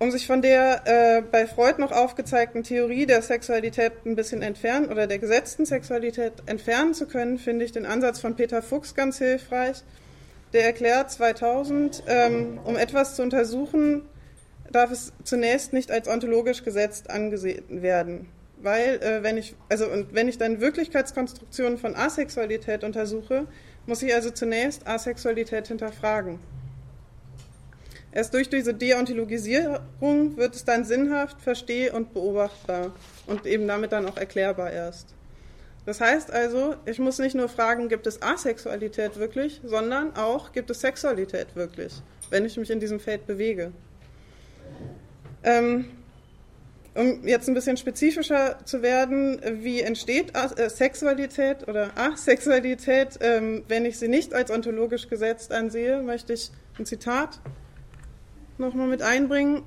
Um 0.02 0.12
sich 0.12 0.28
von 0.28 0.42
der 0.42 0.82
äh, 0.86 1.22
bei 1.22 1.46
Freud 1.46 1.78
noch 1.78 1.92
aufgezeigten 1.92 2.64
Theorie 2.64 3.06
der 3.06 3.22
Sexualität 3.22 3.92
ein 4.06 4.16
bisschen 4.16 4.42
entfernen 4.42 4.90
oder 4.90 5.08
der 5.08 5.20
gesetzten 5.20 5.66
Sexualität 5.66 6.32
entfernen 6.46 6.94
zu 6.94 7.06
können, 7.06 7.38
finde 7.38 7.66
ich 7.66 7.74
den 7.74 7.86
Ansatz 7.86 8.22
von 8.22 8.38
Peter 8.38 8.62
Fuchs 8.62 8.96
ganz 8.96 9.18
hilfreich. 9.18 9.84
Der 10.54 10.64
erklärt 10.64 11.12
2000, 11.12 12.04
ähm, 12.08 12.60
um 12.64 12.78
etwas 12.78 13.18
zu 13.18 13.24
untersuchen, 13.24 14.04
darf 14.72 14.90
es 14.90 15.12
zunächst 15.26 15.74
nicht 15.74 15.92
als 15.92 16.08
ontologisch 16.08 16.64
gesetzt 16.64 17.10
angesehen 17.10 17.82
werden. 17.82 18.30
Weil, 18.62 19.02
äh, 19.02 19.22
wenn 19.22 19.36
ich, 19.36 19.56
also, 19.68 19.86
und 19.90 20.14
wenn 20.14 20.30
ich 20.30 20.38
dann 20.38 20.62
Wirklichkeitskonstruktionen 20.62 21.78
von 21.78 21.98
Asexualität 21.98 22.86
untersuche, 22.86 23.48
muss 23.86 24.02
ich 24.02 24.14
also 24.14 24.32
zunächst 24.32 24.88
Asexualität 24.88 25.68
hinterfragen. 25.68 26.40
Erst 28.12 28.34
durch 28.34 28.50
diese 28.50 28.74
Deontologisierung 28.74 30.36
wird 30.36 30.56
es 30.56 30.66
dann 30.66 30.84
sinnhaft, 30.84 31.42
versteh- 31.42 31.92
und 31.92 32.14
beobachtbar 32.14 32.92
und 33.28 33.46
eben 33.46 33.68
damit 33.68 33.92
dann 33.92 34.08
auch 34.08 34.18
erklärbar 34.18 34.72
erst. 34.72 35.14
Das 35.86 36.02
heißt 36.02 36.32
also, 36.32 36.76
ich 36.86 37.00
muss 37.00 37.20
nicht 37.20 37.36
nur 37.36 37.50
fragen, 37.50 37.88
gibt 37.88 38.08
es 38.08 38.22
Asexualität 38.22 39.18
wirklich, 39.18 39.62
sondern 39.64 40.16
auch, 40.16 40.52
gibt 40.52 40.70
es 40.70 40.82
Sexualität 40.82 41.56
wirklich, 41.56 41.94
wenn 42.30 42.46
ich 42.46 42.58
mich 42.58 42.70
in 42.70 42.80
diesem 42.80 43.00
Feld 43.00 43.28
bewege. 43.28 43.72
Ähm, 45.44 45.86
um 46.96 47.26
jetzt 47.26 47.48
ein 47.48 47.54
bisschen 47.54 47.78
spezifischer 47.78 48.58
zu 48.66 48.82
werden, 48.82 49.40
wie 49.64 49.82
entsteht 49.82 50.34
äh, 50.36 50.70
Sexualität 50.70 51.68
oder 51.68 51.92
Asexualität, 51.96 53.20
ähm, 53.22 53.64
wenn 53.68 53.86
ich 53.86 53.98
sie 54.00 54.08
nicht 54.08 54.34
als 54.34 54.52
ontologisch 54.52 55.08
gesetzt 55.08 55.52
ansehe, 55.52 56.02
möchte 56.02 56.34
ich 56.34 56.52
ein 56.78 56.86
Zitat 56.86 57.40
nochmal 58.60 58.88
mit 58.88 59.02
einbringen. 59.02 59.64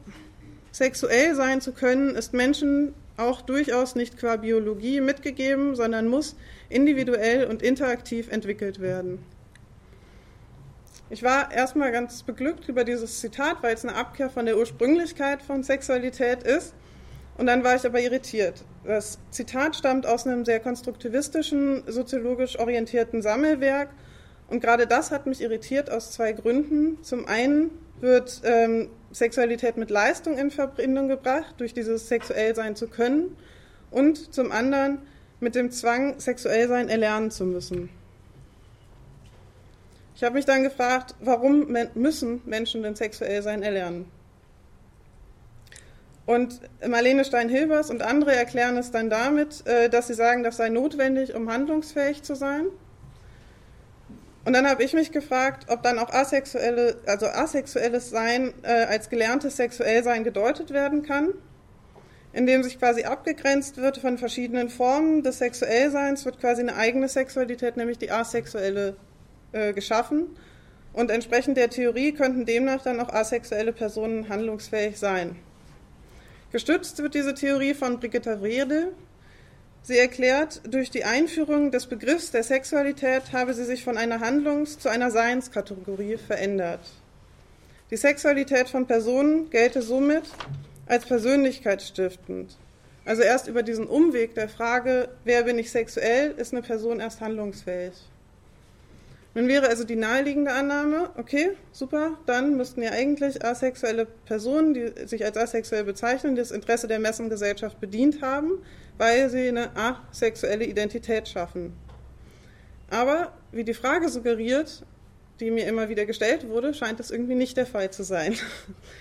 Sexuell 0.71 1.35
sein 1.35 1.61
zu 1.61 1.73
können, 1.73 2.15
ist 2.15 2.33
Menschen 2.33 2.95
auch 3.17 3.43
durchaus 3.43 3.95
nicht 3.95 4.19
qua 4.19 4.37
Biologie 4.37 5.01
mitgegeben, 5.01 5.75
sondern 5.75 6.09
muss 6.09 6.37
individuell 6.69 7.47
und 7.47 7.63
interaktiv 7.63 8.31
entwickelt 8.31 8.81
werden. 8.81 9.19
Ich 11.11 11.23
war 11.23 11.53
erstmal 11.53 11.93
ganz 11.93 12.23
beglückt 12.23 12.71
über 12.71 12.85
dieses 12.85 13.21
Zitat, 13.21 13.63
weil 13.63 13.75
es 13.75 13.85
eine 13.85 13.97
Abkehr 13.97 14.31
von 14.31 14.47
der 14.47 14.57
Ursprünglichkeit 14.57 15.43
von 15.43 15.63
Sexualität 15.63 16.43
ist. 16.43 16.73
Und 17.37 17.47
dann 17.47 17.65
war 17.65 17.77
ich 17.77 17.85
aber 17.85 18.01
irritiert. 18.01 18.65
Das 18.85 19.19
Zitat 19.31 19.77
stammt 19.77 20.07
aus 20.07 20.27
einem 20.27 20.47
sehr 20.47 20.59
konstruktivistischen, 20.61 21.83
soziologisch 21.87 22.59
orientierten 22.59 23.21
Sammelwerk. 23.21 23.91
Und 24.49 24.61
gerade 24.61 24.87
das 24.87 25.11
hat 25.11 25.27
mich 25.27 25.43
irritiert 25.43 25.91
aus 25.91 26.13
zwei 26.13 26.33
Gründen. 26.33 27.03
Zum 27.03 27.27
einen 27.27 27.71
wird 28.03 28.43
ähm, 28.45 28.91
Sexualität 29.13 29.77
mit 29.77 29.91
Leistung 29.91 30.37
in 30.37 30.51
Verbindung 30.51 31.09
gebracht, 31.09 31.55
durch 31.59 31.73
dieses 31.73 32.09
sexuell 32.09 32.55
sein 32.55 32.77
zu 32.77 32.89
können. 32.89 33.37
Und 33.91 34.35
zum 34.35 34.53
anderen 34.53 34.99
mit 35.41 35.55
dem 35.55 35.71
Zwang, 35.71 36.19
sexuell 36.19 36.69
sein 36.69 36.89
erlernen 36.89 37.31
zu 37.31 37.45
müssen. 37.45 37.91
Ich 40.15 40.23
habe 40.25 40.35
mich 40.35 40.45
dann 40.45 40.63
gefragt, 40.63 41.15
warum 41.21 41.77
müssen 41.95 42.43
Menschen 42.45 42.83
denn 42.83 42.95
sexuell 42.95 43.43
sein 43.43 43.63
erlernen? 43.63 44.07
Und 46.27 46.61
Marlene 46.87 47.25
Stein-Hilbers 47.25 47.91
und 47.91 48.03
andere 48.03 48.35
erklären 48.35 48.77
es 48.77 48.93
dann 48.93 49.11
damit, 49.11 49.67
äh, 49.67 49.89
dass 49.89 50.07
sie 50.07 50.15
sagen, 50.15 50.45
das 50.45 50.57
sei 50.57 50.69
notwendig, 50.69 51.35
um 51.35 51.51
handlungsfähig 51.51 52.23
zu 52.23 52.37
sein. 52.37 52.67
Und 54.45 54.55
dann 54.55 54.69
habe 54.69 54.83
ich 54.83 54.93
mich 54.93 55.13
gefragt, 55.13 55.67
ob 55.69 55.83
dann 55.83 55.99
auch 55.99 56.13
asexuelle, 56.13 56.99
also 57.07 57.27
asexuelles 57.27 58.11
Sein 58.11 58.53
äh, 58.63 58.85
als 58.85 59.09
gelerntes 59.09 59.57
Sexuellsein 59.57 60.25
gedeutet 60.25 60.73
werden 60.73 61.03
kann, 61.03 61.35
indem 62.33 62.65
sich 62.65 62.79
quasi 62.79 63.05
abgegrenzt 63.05 63.77
wird 63.77 63.99
von 63.99 64.19
verschiedenen 64.19 64.69
Formen 64.69 65.23
des 65.23 65.39
Sexuellseins, 65.39 66.25
wird 66.25 66.41
quasi 66.41 66.63
eine 66.63 66.75
eigene 66.75 67.09
Sexualität, 67.09 67.77
nämlich 67.77 67.99
die 67.99 68.11
asexuelle, 68.11 68.97
äh, 69.53 69.73
geschaffen. 69.73 70.37
Und 70.93 71.11
entsprechend 71.11 71.57
der 71.57 71.71
Theorie 71.71 72.13
könnten 72.13 72.45
demnach 72.45 72.83
dann 72.83 73.01
auch 73.01 73.11
asexuelle 73.11 73.73
Personen 73.73 74.29
handlungsfähig 74.29 74.99
sein. 74.99 75.37
Gestützt 76.51 77.03
wird 77.03 77.15
diese 77.15 77.35
Theorie 77.35 77.75
von 77.75 77.99
Brigitta 77.99 78.43
Wrede. 78.43 78.93
Sie 79.85 79.99
erklärt, 79.99 80.61
durch 80.69 80.91
die 80.91 81.05
Einführung 81.05 81.73
des 81.73 81.87
Begriffs 81.87 82.31
der 82.31 82.45
Sexualität 82.45 83.33
habe 83.33 83.53
sie 83.53 83.65
sich 83.65 83.83
von 83.83 83.99
einer 83.99 84.21
Handlungs- 84.21 84.79
zu 84.79 84.89
einer 84.89 85.11
Seinskategorie 85.11 86.19
verändert. 86.19 86.81
Die 87.91 87.97
Sexualität 87.97 88.69
von 88.69 88.87
Personen 88.87 89.51
gelte 89.51 89.83
somit 89.83 90.23
als 90.87 91.05
persönlichkeitsstiftend. 91.05 92.57
Also 93.05 93.23
erst 93.23 93.49
über 93.49 93.65
diesen 93.65 93.89
Umweg 93.89 94.37
der 94.37 94.49
Frage, 94.49 95.09
wer 95.25 95.43
bin 95.43 95.59
ich 95.59 95.73
sexuell, 95.73 96.31
ist 96.37 96.53
eine 96.53 96.63
Person 96.63 97.01
erst 97.01 97.21
handlungsfähig. 97.21 97.95
Nun 99.35 99.49
wäre 99.49 99.69
also 99.69 99.83
die 99.83 99.97
naheliegende 99.97 100.53
Annahme, 100.53 101.11
okay, 101.17 101.57
super, 101.73 102.19
dann 102.27 102.57
müssten 102.57 102.83
ja 102.83 102.91
eigentlich 102.91 103.45
asexuelle 103.45 104.07
Personen, 104.27 104.75
die 104.75 104.93
sich 105.07 105.25
als 105.25 105.37
asexuell 105.37 105.85
bezeichnen, 105.85 106.37
das 106.37 106.51
Interesse 106.53 106.87
der 106.87 107.01
Messengesellschaft 107.01 107.81
bedient 107.81 108.23
haben, 108.23 108.63
weil 109.03 109.29
sie 109.31 109.49
eine 109.49 109.75
asexuelle 109.75 110.65
Identität 110.65 111.27
schaffen. 111.27 111.73
Aber 112.89 113.33
wie 113.51 113.65
die 113.65 113.75
Frage 113.75 114.09
suggeriert, 114.09 114.85
die 115.41 115.51
mir 115.51 115.67
immer 115.67 115.89
wieder 115.89 116.07
gestellt 116.07 116.49
wurde, 116.49 116.73
scheint 116.73 117.01
das 117.01 117.11
irgendwie 117.11 117.35
nicht 117.35 117.57
der 117.57 117.67
Fall 117.67 117.91
zu 117.91 118.05
sein. 118.05 118.37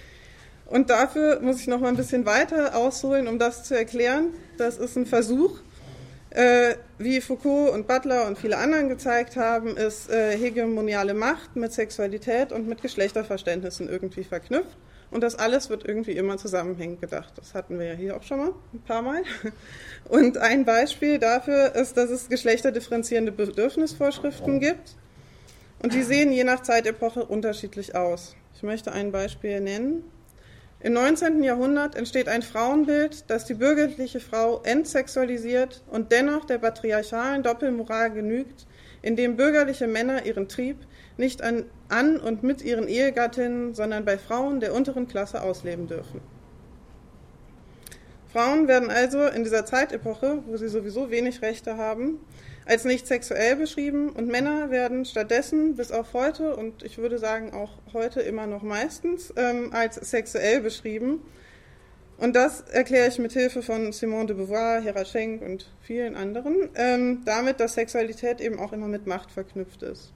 Und 0.66 0.90
dafür 0.90 1.40
muss 1.42 1.60
ich 1.60 1.68
noch 1.68 1.80
mal 1.80 1.90
ein 1.90 1.98
bisschen 1.98 2.26
weiter 2.26 2.76
ausholen, 2.76 3.28
um 3.28 3.38
das 3.38 3.64
zu 3.64 3.78
erklären. 3.78 4.34
Das 4.58 4.80
ist 4.80 4.96
ein 4.96 5.06
Versuch, 5.06 5.60
äh, 6.32 6.78
wie 6.98 7.22
Foucault 7.22 7.72
und 7.72 7.86
Butler 7.86 8.26
und 8.26 8.40
viele 8.40 8.58
anderen 8.58 8.90
gezeigt 8.90 9.36
haben, 9.36 9.78
ist 9.78 10.10
äh, 10.10 10.36
hegemoniale 10.36 11.14
Macht 11.14 11.56
mit 11.56 11.74
Sexualität 11.74 12.52
und 12.52 12.68
mit 12.68 12.82
Geschlechterverständnissen 12.82 13.88
irgendwie 13.88 14.24
verknüpft. 14.24 14.78
Und 15.12 15.22
das 15.22 15.36
alles 15.36 15.70
wird 15.70 15.86
irgendwie 15.86 16.14
immer 16.14 16.38
zusammenhängend 16.38 17.02
gedacht. 17.02 17.34
Das 17.36 17.54
hatten 17.54 17.78
wir 17.78 17.88
ja 17.88 17.94
hier 17.94 18.16
auch 18.16 18.24
schon 18.24 18.38
mal 18.40 18.54
ein 18.74 18.82
paar 18.82 19.02
Mal. 19.02 19.24
Und 20.06 20.38
ein 20.38 20.64
Beispiel 20.64 21.20
dafür 21.20 21.76
ist, 21.76 21.98
dass 21.98 22.10
es 22.10 22.30
geschlechterdifferenzierende 22.30 23.34
Bedürfnisvorschriften 23.34 24.62
gibt. 24.62 24.96
Und 25.84 25.94
die 25.94 26.04
sehen 26.04 26.32
je 26.32 26.46
nach 26.46 26.62
Zeitepoche 26.64 27.26
unterschiedlich 27.26 27.94
aus. 27.94 28.36
Ich 28.56 28.64
möchte 28.64 28.94
ein 28.94 29.12
Beispiel 29.12 29.60
nennen. 29.60 30.04
Im 30.80 30.94
19. 30.94 31.44
Jahrhundert 31.44 31.96
entsteht 31.96 32.28
ein 32.28 32.42
Frauenbild, 32.42 33.30
das 33.30 33.46
die 33.46 33.54
bürgerliche 33.54 34.20
Frau 34.20 34.62
entsexualisiert 34.64 35.84
und 35.92 36.12
dennoch 36.12 36.46
der 36.46 36.58
patriarchalen 36.58 37.44
Doppelmoral 37.44 38.12
genügt, 38.12 38.66
indem 39.02 39.36
bürgerliche 39.36 39.88
Männer 39.88 40.26
ihren 40.26 40.48
Trieb 40.48 40.78
nicht 41.22 41.42
an, 41.42 41.64
an 41.88 42.18
und 42.18 42.44
mit 42.44 42.62
ihren 42.62 42.90
Ehegattinnen, 42.90 43.74
sondern 43.74 44.04
bei 44.04 44.18
Frauen 44.18 44.60
der 44.60 44.74
unteren 44.74 45.08
Klasse 45.08 45.42
ausleben 45.42 45.88
dürfen. 45.88 46.20
Frauen 48.34 48.68
werden 48.68 48.90
also 48.90 49.28
in 49.28 49.44
dieser 49.44 49.66
Zeitepoche, 49.66 50.40
wo 50.48 50.58
sie 50.58 50.70
sowieso 50.70 51.12
wenig 51.12 51.42
Rechte 51.42 51.78
haben, 51.78 52.20
als 52.66 52.86
nicht 52.86 53.06
sexuell 53.06 53.56
beschrieben 53.56 54.10
und 54.10 54.28
Männer 54.28 54.72
werden 54.72 55.06
stattdessen 55.06 55.76
bis 55.76 55.92
auf 55.92 56.14
heute 56.14 56.56
und 56.56 56.84
ich 56.84 56.98
würde 56.98 57.18
sagen 57.18 57.54
auch 57.54 57.72
heute 57.94 58.22
immer 58.22 58.48
noch 58.48 58.64
meistens 58.64 59.34
ähm, 59.36 59.72
als 59.74 59.96
sexuell 59.96 60.62
beschrieben. 60.62 61.22
Und 62.18 62.36
das 62.36 62.62
erkläre 62.62 63.10
ich 63.10 63.18
mit 63.18 63.34
Hilfe 63.34 63.64
von 63.64 63.92
Simone 63.92 64.28
de 64.28 64.36
Beauvoir, 64.36 64.80
Hera 64.80 65.06
Schenk 65.06 65.42
und 65.42 65.72
vielen 65.82 66.16
anderen, 66.16 66.70
ähm, 66.76 67.24
damit, 67.26 67.60
dass 67.60 67.74
Sexualität 67.74 68.40
eben 68.42 68.60
auch 68.60 68.74
immer 68.74 68.88
mit 68.88 69.08
Macht 69.08 69.32
verknüpft 69.32 69.82
ist. 69.84 70.14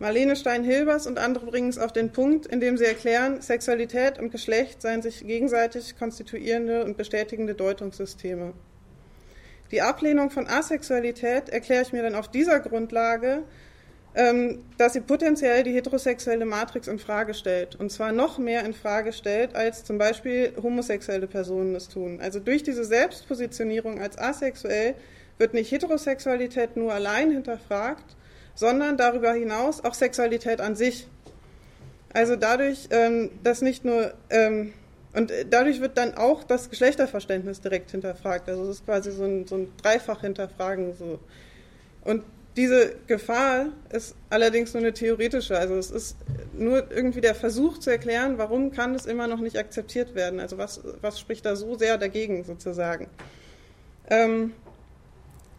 Marlene 0.00 0.36
Stein-Hilbers 0.36 1.06
und 1.08 1.18
andere 1.18 1.46
bringen 1.46 1.70
es 1.70 1.78
auf 1.78 1.92
den 1.92 2.12
Punkt, 2.12 2.46
indem 2.46 2.76
sie 2.76 2.84
erklären, 2.84 3.40
Sexualität 3.42 4.18
und 4.18 4.30
Geschlecht 4.30 4.80
seien 4.80 5.02
sich 5.02 5.26
gegenseitig 5.26 5.98
konstituierende 5.98 6.84
und 6.84 6.96
bestätigende 6.96 7.54
Deutungssysteme. 7.54 8.52
Die 9.72 9.82
Ablehnung 9.82 10.30
von 10.30 10.46
Asexualität 10.46 11.48
erkläre 11.48 11.82
ich 11.82 11.92
mir 11.92 12.02
dann 12.02 12.14
auf 12.14 12.28
dieser 12.28 12.60
Grundlage, 12.60 13.42
ähm, 14.14 14.64
dass 14.78 14.94
sie 14.94 15.00
potenziell 15.00 15.62
die 15.62 15.72
heterosexuelle 15.72 16.46
Matrix 16.46 16.88
in 16.88 16.98
Frage 16.98 17.34
stellt. 17.34 17.76
Und 17.76 17.92
zwar 17.92 18.12
noch 18.12 18.38
mehr 18.38 18.64
in 18.64 18.72
Frage 18.74 19.12
stellt, 19.12 19.54
als 19.54 19.84
zum 19.84 19.98
Beispiel 19.98 20.52
homosexuelle 20.62 21.26
Personen 21.26 21.74
es 21.74 21.88
tun. 21.88 22.20
Also 22.22 22.40
durch 22.40 22.62
diese 22.62 22.84
Selbstpositionierung 22.84 24.00
als 24.00 24.16
asexuell 24.16 24.94
wird 25.38 25.54
nicht 25.54 25.70
Heterosexualität 25.70 26.76
nur 26.76 26.92
allein 26.92 27.30
hinterfragt, 27.30 28.16
sondern 28.58 28.96
darüber 28.96 29.32
hinaus 29.34 29.84
auch 29.84 29.94
Sexualität 29.94 30.60
an 30.60 30.74
sich. 30.74 31.06
Also 32.12 32.34
dadurch, 32.34 32.88
ähm, 32.90 33.30
dass 33.44 33.62
nicht 33.62 33.84
nur 33.84 34.12
ähm, 34.30 34.72
und 35.14 35.32
dadurch 35.50 35.80
wird 35.80 35.96
dann 35.96 36.14
auch 36.16 36.42
das 36.42 36.68
Geschlechterverständnis 36.68 37.60
direkt 37.60 37.92
hinterfragt. 37.92 38.48
Also 38.48 38.64
es 38.64 38.78
ist 38.78 38.84
quasi 38.84 39.12
so 39.12 39.24
ein, 39.24 39.46
so 39.46 39.56
ein 39.56 39.72
dreifach 39.80 40.22
Hinterfragen. 40.22 40.96
So. 40.96 41.20
Und 42.02 42.24
diese 42.56 42.96
Gefahr 43.06 43.66
ist 43.90 44.16
allerdings 44.28 44.74
nur 44.74 44.82
eine 44.82 44.92
theoretische. 44.92 45.56
Also 45.56 45.76
es 45.76 45.92
ist 45.92 46.16
nur 46.52 46.90
irgendwie 46.90 47.20
der 47.20 47.36
Versuch 47.36 47.78
zu 47.78 47.90
erklären, 47.90 48.38
warum 48.38 48.72
kann 48.72 48.92
es 48.96 49.06
immer 49.06 49.28
noch 49.28 49.38
nicht 49.38 49.56
akzeptiert 49.56 50.16
werden. 50.16 50.40
Also 50.40 50.58
was, 50.58 50.80
was 51.00 51.20
spricht 51.20 51.46
da 51.46 51.54
so 51.54 51.78
sehr 51.78 51.96
dagegen 51.96 52.42
sozusagen. 52.42 53.06
Ähm, 54.10 54.52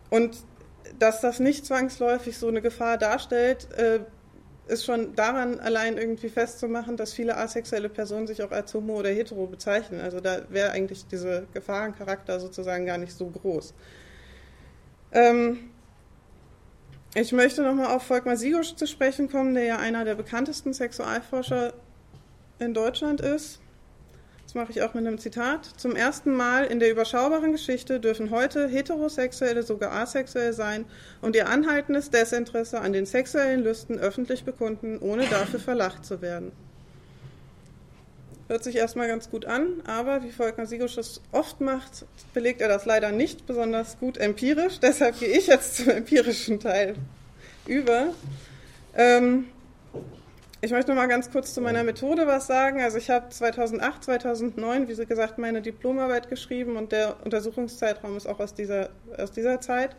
und 0.09 0.35
dass 0.99 1.21
das 1.21 1.39
nicht 1.39 1.65
zwangsläufig 1.65 2.37
so 2.37 2.47
eine 2.47 2.61
Gefahr 2.61 2.97
darstellt, 2.97 3.71
äh, 3.73 4.01
ist 4.67 4.85
schon 4.85 5.15
daran 5.15 5.59
allein 5.59 5.97
irgendwie 5.97 6.29
festzumachen, 6.29 6.95
dass 6.95 7.13
viele 7.13 7.37
asexuelle 7.37 7.89
Personen 7.89 8.27
sich 8.27 8.43
auch 8.43 8.51
als 8.51 8.73
homo 8.73 8.99
oder 8.99 9.09
hetero 9.09 9.47
bezeichnen. 9.47 9.99
Also 9.99 10.19
da 10.19 10.41
wäre 10.49 10.71
eigentlich 10.71 11.07
dieser 11.07 11.43
Gefahrencharakter 11.53 12.39
sozusagen 12.39 12.85
gar 12.85 12.99
nicht 12.99 13.13
so 13.13 13.27
groß. 13.27 13.73
Ähm, 15.11 15.71
ich 17.15 17.31
möchte 17.31 17.63
nochmal 17.63 17.95
auf 17.95 18.03
Volkmar 18.03 18.37
Sigusch 18.37 18.75
zu 18.75 18.85
sprechen 18.85 19.29
kommen, 19.29 19.55
der 19.55 19.63
ja 19.63 19.77
einer 19.77 20.05
der 20.05 20.13
bekanntesten 20.13 20.73
Sexualforscher 20.73 21.73
in 22.59 22.75
Deutschland 22.75 23.21
ist. 23.21 23.59
Das 24.49 24.55
mache 24.55 24.71
ich 24.71 24.81
auch 24.81 24.95
mit 24.95 25.05
einem 25.05 25.19
Zitat. 25.19 25.63
Zum 25.77 25.95
ersten 25.95 26.35
Mal 26.35 26.65
in 26.65 26.79
der 26.79 26.89
überschaubaren 26.89 27.51
Geschichte 27.51 27.99
dürfen 27.99 28.31
heute 28.31 28.67
Heterosexuelle 28.67 29.61
sogar 29.61 29.91
asexuell 29.91 30.53
sein 30.53 30.85
und 31.21 31.35
ihr 31.35 31.47
anhaltendes 31.47 32.09
Desinteresse 32.09 32.81
an 32.81 32.91
den 32.91 33.05
sexuellen 33.05 33.63
Lüsten 33.63 33.99
öffentlich 33.99 34.45
bekunden, 34.45 34.97
ohne 35.01 35.27
dafür 35.27 35.59
verlacht 35.59 36.03
zu 36.03 36.23
werden. 36.23 36.51
Hört 38.47 38.63
sich 38.63 38.75
erstmal 38.75 39.07
ganz 39.07 39.29
gut 39.29 39.45
an, 39.45 39.83
aber 39.85 40.23
wie 40.23 40.31
Volker 40.31 40.65
Sigusch 40.65 40.97
es 40.97 41.21
oft 41.31 41.61
macht, 41.61 42.07
belegt 42.33 42.59
er 42.59 42.69
das 42.69 42.87
leider 42.87 43.11
nicht 43.11 43.45
besonders 43.45 43.99
gut 43.99 44.17
empirisch. 44.17 44.79
Deshalb 44.79 45.19
gehe 45.19 45.29
ich 45.29 45.45
jetzt 45.45 45.77
zum 45.77 45.89
empirischen 45.89 46.59
Teil 46.59 46.95
über. 47.67 48.15
Ähm, 48.95 49.45
ich 50.61 50.71
möchte 50.71 50.91
noch 50.91 50.97
mal 50.97 51.07
ganz 51.07 51.31
kurz 51.31 51.53
zu 51.53 51.61
meiner 51.61 51.83
Methode 51.83 52.27
was 52.27 52.47
sagen. 52.47 52.81
Also 52.81 52.97
ich 52.97 53.09
habe 53.09 53.29
2008, 53.29 54.03
2009, 54.03 54.87
wie 54.87 54.93
Sie 54.93 55.05
gesagt, 55.05 55.37
meine 55.37 55.61
Diplomarbeit 55.61 56.29
geschrieben 56.29 56.75
und 56.75 56.91
der 56.91 57.15
Untersuchungszeitraum 57.23 58.17
ist 58.17 58.27
auch 58.27 58.39
aus 58.39 58.53
dieser, 58.53 58.89
aus 59.17 59.31
dieser 59.31 59.61
Zeit. 59.61 59.95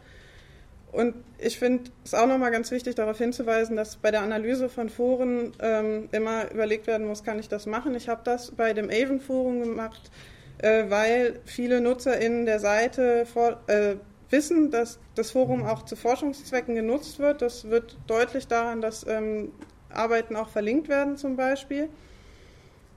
Und 0.92 1.14
ich 1.38 1.58
finde 1.58 1.90
es 2.04 2.14
auch 2.14 2.26
nochmal 2.26 2.50
ganz 2.50 2.70
wichtig, 2.72 2.96
darauf 2.96 3.16
hinzuweisen, 3.16 3.76
dass 3.76 3.96
bei 3.96 4.10
der 4.10 4.22
Analyse 4.22 4.68
von 4.68 4.88
Foren 4.88 5.52
ähm, 5.60 6.08
immer 6.12 6.50
überlegt 6.50 6.86
werden 6.86 7.06
muss, 7.06 7.22
kann 7.22 7.38
ich 7.38 7.48
das 7.48 7.66
machen? 7.66 7.94
Ich 7.94 8.08
habe 8.08 8.22
das 8.24 8.50
bei 8.50 8.72
dem 8.72 8.90
Avon-Forum 8.90 9.62
gemacht, 9.62 10.10
äh, 10.58 10.90
weil 10.90 11.38
viele 11.44 11.80
NutzerInnen 11.80 12.44
der 12.44 12.58
Seite 12.58 13.24
vor, 13.24 13.60
äh, 13.68 13.94
wissen, 14.30 14.70
dass 14.70 14.98
das 15.14 15.30
Forum 15.30 15.64
auch 15.64 15.84
zu 15.84 15.96
Forschungszwecken 15.96 16.74
genutzt 16.74 17.18
wird. 17.18 17.40
Das 17.40 17.70
wird 17.70 17.96
deutlich 18.06 18.48
daran, 18.48 18.80
dass 18.80 19.06
ähm, 19.06 19.52
Arbeiten 19.92 20.36
auch 20.36 20.48
verlinkt 20.48 20.88
werden 20.88 21.16
zum 21.16 21.36
Beispiel. 21.36 21.88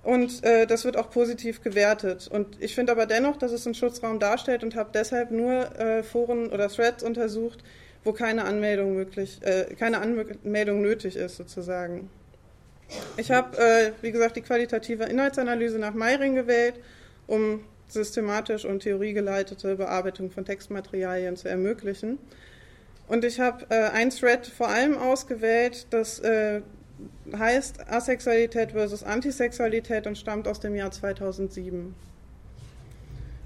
Und 0.04 0.44
äh, 0.44 0.68
das 0.68 0.84
wird 0.84 0.98
auch 0.98 1.10
positiv 1.10 1.62
gewertet. 1.62 2.28
Und 2.28 2.62
ich 2.62 2.76
finde 2.76 2.92
aber 2.92 3.06
dennoch, 3.06 3.38
dass 3.38 3.54
es 3.54 3.66
einen 3.66 3.74
Schutzraum 3.74 4.20
darstellt 4.20 4.64
und 4.64 4.76
habe 4.76 4.90
deshalb 4.94 5.32
nur 5.32 5.80
äh, 5.80 6.04
Foren 6.04 6.50
oder 6.50 6.68
Threads 6.68 7.04
untersucht, 7.04 7.64
wo 8.04 8.12
keine 8.12 8.44
Anmeldung 8.44 8.96
möglich, 8.96 9.40
äh, 9.44 9.74
keine 9.76 10.00
Anmeldung 10.00 10.82
nötig 10.82 11.16
ist 11.16 11.38
sozusagen. 11.38 12.10
Ich 13.16 13.32
habe, 13.32 13.58
äh, 13.58 13.92
wie 14.02 14.12
gesagt, 14.12 14.36
die 14.36 14.42
qualitative 14.42 15.06
Inhaltsanalyse 15.06 15.80
nach 15.80 15.94
Meiring 15.94 16.36
gewählt, 16.36 16.76
um 17.28 17.64
systematisch 17.88 18.66
und 18.66 18.82
theoriegeleitete 18.82 19.76
Bearbeitung 19.78 20.32
von 20.32 20.44
Textmaterialien 20.44 21.38
zu 21.38 21.48
ermöglichen. 21.48 22.18
Und 23.08 23.24
ich 23.24 23.40
habe 23.40 23.66
äh, 23.70 23.90
ein 23.90 24.10
Thread 24.10 24.48
vor 24.48 24.68
allem 24.68 24.98
ausgewählt, 24.98 25.88
das 25.92 26.20
äh, 26.20 26.62
heißt 27.38 27.90
Asexualität 27.90 28.72
versus 28.72 29.04
Antisexualität 29.04 30.08
und 30.08 30.18
stammt 30.18 30.48
aus 30.48 30.60
dem 30.60 30.76
Jahr 30.76 30.92
2007. 30.92 31.96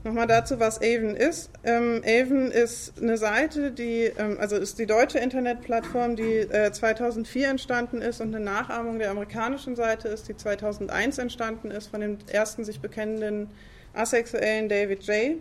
Nochmal 0.04 0.28
dazu, 0.28 0.60
was 0.60 0.78
Avon 0.78 1.16
ist. 1.16 1.50
Ähm, 1.64 2.02
Avon 2.06 2.50
ist 2.50 2.94
eine 3.02 3.18
Seite, 3.18 3.72
die, 3.72 4.12
ähm, 4.18 4.38
also 4.40 4.56
ist 4.56 4.80
die 4.80 4.86
deutsche 4.86 5.20
Internetplattform, 5.20 6.16
die 6.16 6.38
äh, 6.38 6.72
2004 6.72 7.50
entstanden 7.50 8.02
ist 8.02 8.22
und 8.22 8.34
eine 8.34 8.44
Nachahmung 8.44 9.00
der 9.00 9.12
amerikanischen 9.12 9.76
Seite 9.76 10.08
ist, 10.08 10.30
die 10.30 10.38
2001 10.38 11.18
entstanden 11.18 11.72
ist 11.72 11.88
von 11.88 12.02
dem 12.02 12.20
ersten 12.32 12.64
sich 12.64 12.80
bekennenden 12.80 13.50
asexuellen 13.94 14.70
David 14.70 15.04
J. 15.04 15.38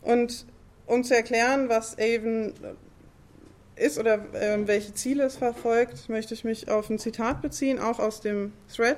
Und 0.00 0.46
um 0.86 1.04
zu 1.04 1.14
erklären, 1.14 1.68
was 1.68 1.98
Avon 1.98 2.54
ist 3.78 3.98
oder 3.98 4.14
äh, 4.32 4.58
welche 4.66 4.94
Ziele 4.94 5.24
es 5.24 5.36
verfolgt, 5.36 6.08
möchte 6.08 6.34
ich 6.34 6.44
mich 6.44 6.70
auf 6.70 6.90
ein 6.90 6.98
Zitat 6.98 7.42
beziehen, 7.42 7.78
auch 7.78 7.98
aus 7.98 8.20
dem 8.20 8.52
Thread. 8.74 8.96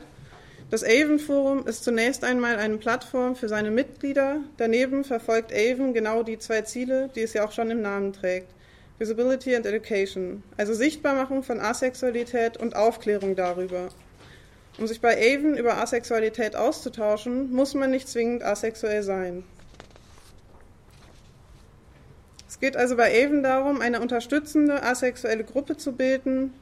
Das 0.71 0.85
Avon 0.85 1.19
Forum 1.19 1.67
ist 1.67 1.83
zunächst 1.83 2.23
einmal 2.23 2.57
eine 2.57 2.77
Plattform 2.77 3.35
für 3.35 3.49
seine 3.49 3.71
Mitglieder. 3.71 4.41
Daneben 4.57 5.03
verfolgt 5.03 5.53
Avon 5.53 5.95
genau 5.95 6.23
die 6.23 6.39
zwei 6.39 6.63
Ziele, 6.63 7.11
die 7.15 7.23
es 7.23 7.33
ja 7.33 7.45
auch 7.45 7.53
schon 7.53 7.71
im 7.71 7.83
Namen 7.83 8.13
trägt. 8.13 8.49
Visibility 8.99 9.57
and 9.57 9.67
Education, 9.67 10.43
also 10.57 10.75
Sichtbarmachung 10.75 11.43
von 11.43 11.59
Asexualität 11.59 12.57
und 12.59 12.77
Aufklärung 12.77 13.35
darüber. 13.35 13.89
Um 14.79 14.87
sich 14.87 15.01
bei 15.01 15.17
Avon 15.17 15.57
über 15.57 15.79
Asexualität 15.79 16.55
auszutauschen, 16.55 17.51
muss 17.51 17.75
man 17.75 17.91
nicht 17.91 18.09
zwingend 18.09 18.43
asexuell 18.43 19.03
sein. 19.03 19.43
Es 22.61 22.67
geht 22.67 22.77
also 22.77 22.95
bei 22.95 23.25
Avon 23.25 23.43
darum, 23.43 23.81
eine 23.81 24.03
unterstützende 24.03 24.83
asexuelle 24.83 25.45
Gruppe 25.45 25.79
zu 25.79 25.93
bilden, 25.93 26.53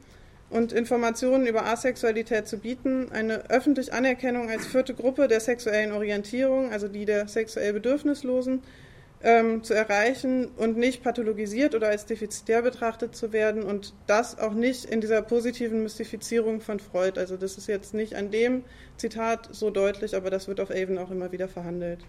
und 0.49 0.71
Informationen 0.71 1.45
über 1.45 1.65
Asexualität 1.65 2.47
zu 2.47 2.57
bieten, 2.57 3.11
eine 3.11 3.49
öffentliche 3.49 3.93
Anerkennung 3.93 4.49
als 4.49 4.65
vierte 4.65 4.93
Gruppe 4.93 5.27
der 5.27 5.41
sexuellen 5.41 5.91
Orientierung, 5.91 6.71
also 6.71 6.87
die 6.87 7.05
der 7.05 7.27
sexuell 7.27 7.73
Bedürfnislosen, 7.73 8.63
ähm, 9.21 9.63
zu 9.63 9.73
erreichen 9.73 10.47
und 10.55 10.77
nicht 10.77 11.03
pathologisiert 11.03 11.75
oder 11.75 11.89
als 11.89 12.05
defizitär 12.05 12.61
betrachtet 12.61 13.15
zu 13.15 13.33
werden 13.33 13.63
und 13.63 13.93
das 14.07 14.39
auch 14.39 14.53
nicht 14.53 14.85
in 14.85 15.01
dieser 15.01 15.21
positiven 15.21 15.83
Mystifizierung 15.83 16.61
von 16.61 16.79
Freud. 16.79 17.19
Also 17.19 17.35
das 17.35 17.57
ist 17.57 17.67
jetzt 17.67 17.93
nicht 17.93 18.15
an 18.15 18.31
dem 18.31 18.63
Zitat 18.95 19.49
so 19.51 19.69
deutlich, 19.69 20.15
aber 20.15 20.29
das 20.29 20.47
wird 20.47 20.61
auf 20.61 20.71
Avon 20.71 20.97
auch 20.97 21.11
immer 21.11 21.33
wieder 21.33 21.49
verhandelt. 21.49 21.99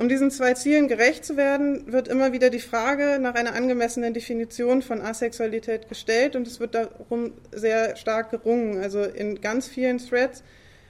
Um 0.00 0.08
diesen 0.08 0.30
zwei 0.30 0.54
Zielen 0.54 0.88
gerecht 0.88 1.26
zu 1.26 1.36
werden, 1.36 1.92
wird 1.92 2.08
immer 2.08 2.32
wieder 2.32 2.48
die 2.48 2.58
Frage 2.58 3.18
nach 3.20 3.34
einer 3.34 3.54
angemessenen 3.54 4.14
Definition 4.14 4.80
von 4.80 5.02
Asexualität 5.02 5.90
gestellt 5.90 6.36
und 6.36 6.46
es 6.46 6.58
wird 6.58 6.74
darum 6.74 7.34
sehr 7.52 7.96
stark 7.96 8.30
gerungen. 8.30 8.80
Also 8.80 9.02
in 9.02 9.42
ganz 9.42 9.68
vielen 9.68 9.98
Threads 9.98 10.42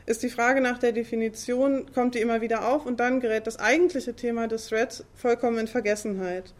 ist 0.06 0.22
die 0.22 0.28
Frage 0.28 0.60
nach 0.60 0.78
der 0.78 0.92
Definition, 0.92 1.90
kommt 1.92 2.14
die 2.14 2.20
immer 2.20 2.40
wieder 2.40 2.68
auf 2.68 2.86
und 2.86 3.00
dann 3.00 3.18
gerät 3.18 3.48
das 3.48 3.58
eigentliche 3.58 4.14
Thema 4.14 4.46
des 4.46 4.68
Threads 4.68 5.02
vollkommen 5.16 5.58
in 5.58 5.66
Vergessenheit. 5.66 6.54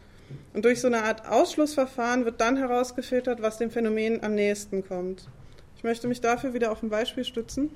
Und 0.53 0.65
durch 0.65 0.81
so 0.81 0.89
eine 0.89 1.05
Art 1.05 1.29
Ausschlussverfahren 1.29 2.25
wird 2.25 2.41
dann 2.41 2.57
herausgefiltert, 2.57 3.41
was 3.43 3.59
dem 3.59 3.71
Phänomen 3.71 4.25
am 4.25 4.35
nächsten 4.35 4.85
kommt. 4.85 5.29
Ich 5.77 5.85
möchte 5.85 6.09
mich 6.09 6.21
dafür 6.21 6.53
wieder 6.53 6.73
auf 6.73 6.83
ein 6.83 6.91
Beispiel 6.91 7.25
stützen. 7.25 7.71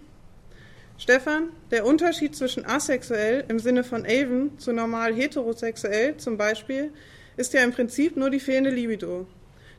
Stefan, 0.96 1.48
der 1.72 1.84
Unterschied 1.86 2.36
zwischen 2.36 2.64
asexuell 2.64 3.44
im 3.48 3.58
Sinne 3.58 3.82
von 3.82 4.06
Avon 4.06 4.56
zu 4.58 4.72
normal 4.72 5.12
heterosexuell 5.12 6.16
zum 6.18 6.36
Beispiel 6.36 6.92
ist 7.36 7.52
ja 7.52 7.64
im 7.64 7.72
Prinzip 7.72 8.16
nur 8.16 8.30
die 8.30 8.38
fehlende 8.38 8.70
Libido. 8.70 9.26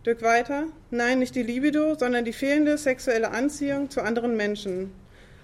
Dirk 0.06 0.22
weiter, 0.22 0.68
nein, 0.92 1.20
nicht 1.20 1.34
die 1.34 1.44
Libido, 1.44 1.96
sondern 1.96 2.26
die 2.26 2.34
fehlende 2.34 2.78
sexuelle 2.78 3.32
Anziehung 3.32 3.90
zu 3.90 4.02
anderen 4.02 4.36
Menschen. 4.36 4.92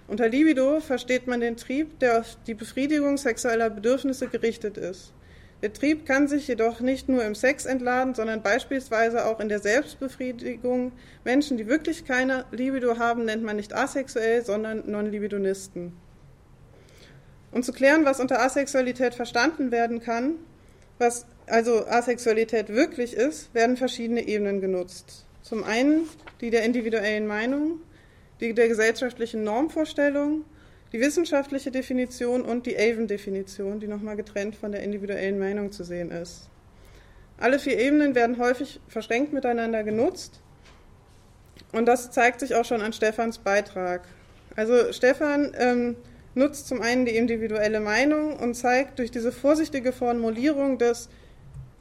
Unter 0.07 0.27
Libido 0.27 0.81
versteht 0.81 1.25
man 1.25 1.39
den 1.39 1.55
Trieb, 1.55 1.99
der 1.99 2.19
auf 2.19 2.37
die 2.45 2.53
Befriedigung 2.53 3.17
sexueller 3.17 3.69
Bedürfnisse 3.69 4.27
gerichtet 4.27 4.77
ist. 4.77 5.13
Der 5.61 5.73
Trieb 5.73 6.07
kann 6.07 6.27
sich 6.27 6.47
jedoch 6.47 6.79
nicht 6.79 7.07
nur 7.07 7.23
im 7.23 7.35
Sex 7.35 7.65
entladen, 7.65 8.15
sondern 8.15 8.41
beispielsweise 8.41 9.25
auch 9.25 9.39
in 9.39 9.47
der 9.47 9.59
Selbstbefriedigung. 9.59 10.91
Menschen, 11.23 11.57
die 11.57 11.67
wirklich 11.67 12.05
keine 12.05 12.45
Libido 12.51 12.97
haben, 12.97 13.25
nennt 13.25 13.43
man 13.43 13.57
nicht 13.57 13.73
asexuell, 13.73 14.43
sondern 14.43 14.89
Non-Libidonisten. 14.89 15.93
Um 17.51 17.61
zu 17.61 17.73
klären, 17.73 18.05
was 18.05 18.19
unter 18.19 18.41
Asexualität 18.41 19.13
verstanden 19.13 19.71
werden 19.71 20.01
kann, 20.01 20.35
was 20.97 21.25
also 21.47 21.85
Asexualität 21.85 22.69
wirklich 22.69 23.13
ist, 23.13 23.53
werden 23.53 23.77
verschiedene 23.77 24.27
Ebenen 24.27 24.61
genutzt. 24.61 25.25
Zum 25.41 25.63
einen 25.63 26.07
die 26.39 26.49
der 26.49 26.63
individuellen 26.63 27.27
Meinung, 27.27 27.81
die 28.39 28.53
der 28.53 28.67
gesellschaftlichen 28.67 29.43
Normvorstellung 29.43 30.45
die 30.91 30.99
wissenschaftliche 30.99 31.71
Definition 31.71 32.41
und 32.41 32.65
die 32.65 32.77
Avon-Definition, 32.77 33.79
die 33.79 33.87
nochmal 33.87 34.17
getrennt 34.17 34.55
von 34.55 34.71
der 34.71 34.83
individuellen 34.83 35.39
Meinung 35.39 35.71
zu 35.71 35.83
sehen 35.83 36.11
ist. 36.11 36.49
Alle 37.37 37.59
vier 37.59 37.79
Ebenen 37.79 38.13
werden 38.13 38.37
häufig 38.37 38.79
verschränkt 38.87 39.33
miteinander 39.33 39.83
genutzt 39.83 40.41
und 41.71 41.85
das 41.85 42.11
zeigt 42.11 42.41
sich 42.41 42.55
auch 42.55 42.65
schon 42.65 42.81
an 42.81 42.93
Stefans 42.93 43.39
Beitrag. 43.39 44.03
Also 44.55 44.91
Stefan 44.91 45.55
ähm, 45.57 45.95
nutzt 46.35 46.67
zum 46.67 46.81
einen 46.81 47.05
die 47.05 47.15
individuelle 47.15 47.79
Meinung 47.79 48.37
und 48.37 48.55
zeigt 48.55 48.99
durch 48.99 49.11
diese 49.11 49.31
vorsichtige 49.31 49.93
Formulierung 49.93 50.77
des 50.77 51.09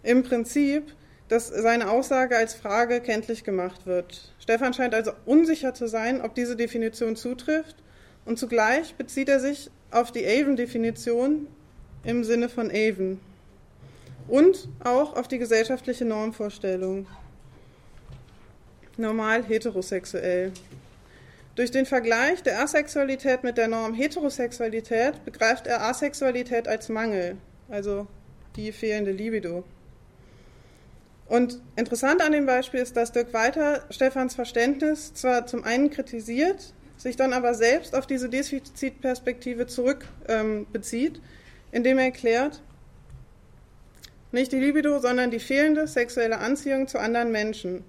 im 0.02 0.22
Prinzip, 0.22 0.94
dass 1.28 1.48
seine 1.48 1.90
Aussage 1.90 2.36
als 2.36 2.54
Frage 2.54 3.00
kenntlich 3.00 3.44
gemacht 3.44 3.86
wird. 3.86 4.34
Stefan 4.38 4.72
scheint 4.72 4.94
also 4.94 5.12
unsicher 5.26 5.74
zu 5.74 5.88
sein, 5.88 6.22
ob 6.22 6.34
diese 6.34 6.56
Definition 6.56 7.16
zutrifft 7.16 7.76
und 8.24 8.38
zugleich 8.38 8.94
bezieht 8.94 9.28
er 9.28 9.40
sich 9.40 9.70
auf 9.90 10.12
die 10.12 10.26
Avon-Definition 10.26 11.46
im 12.04 12.24
Sinne 12.24 12.48
von 12.48 12.70
Avon 12.70 13.20
und 14.28 14.68
auch 14.84 15.16
auf 15.16 15.28
die 15.28 15.38
gesellschaftliche 15.38 16.04
Normvorstellung. 16.04 17.06
Normal 18.96 19.44
heterosexuell. 19.44 20.52
Durch 21.56 21.70
den 21.70 21.86
Vergleich 21.86 22.42
der 22.42 22.60
Asexualität 22.62 23.42
mit 23.42 23.58
der 23.58 23.68
Norm 23.68 23.94
Heterosexualität 23.94 25.24
begreift 25.24 25.66
er 25.66 25.82
Asexualität 25.82 26.68
als 26.68 26.88
Mangel, 26.88 27.36
also 27.68 28.06
die 28.56 28.72
fehlende 28.72 29.10
Libido. 29.10 29.64
Und 31.26 31.60
interessant 31.76 32.22
an 32.22 32.32
dem 32.32 32.46
Beispiel 32.46 32.80
ist, 32.80 32.96
dass 32.96 33.12
Dirk 33.12 33.32
Weiter 33.32 33.84
Stefans 33.90 34.34
Verständnis 34.34 35.14
zwar 35.14 35.46
zum 35.46 35.64
einen 35.64 35.90
kritisiert, 35.90 36.72
sich 37.00 37.16
dann 37.16 37.32
aber 37.32 37.54
selbst 37.54 37.94
auf 37.94 38.06
diese 38.06 38.28
Defizitperspektive 38.28 39.66
zurückbezieht, 39.66 41.16
ähm, 41.16 41.22
indem 41.72 41.98
er 41.98 42.04
erklärt, 42.04 42.60
nicht 44.32 44.52
die 44.52 44.58
Libido, 44.58 44.98
sondern 44.98 45.30
die 45.30 45.40
fehlende 45.40 45.86
sexuelle 45.86 46.38
Anziehung 46.38 46.88
zu 46.88 46.98
anderen 46.98 47.32
Menschen. 47.32 47.84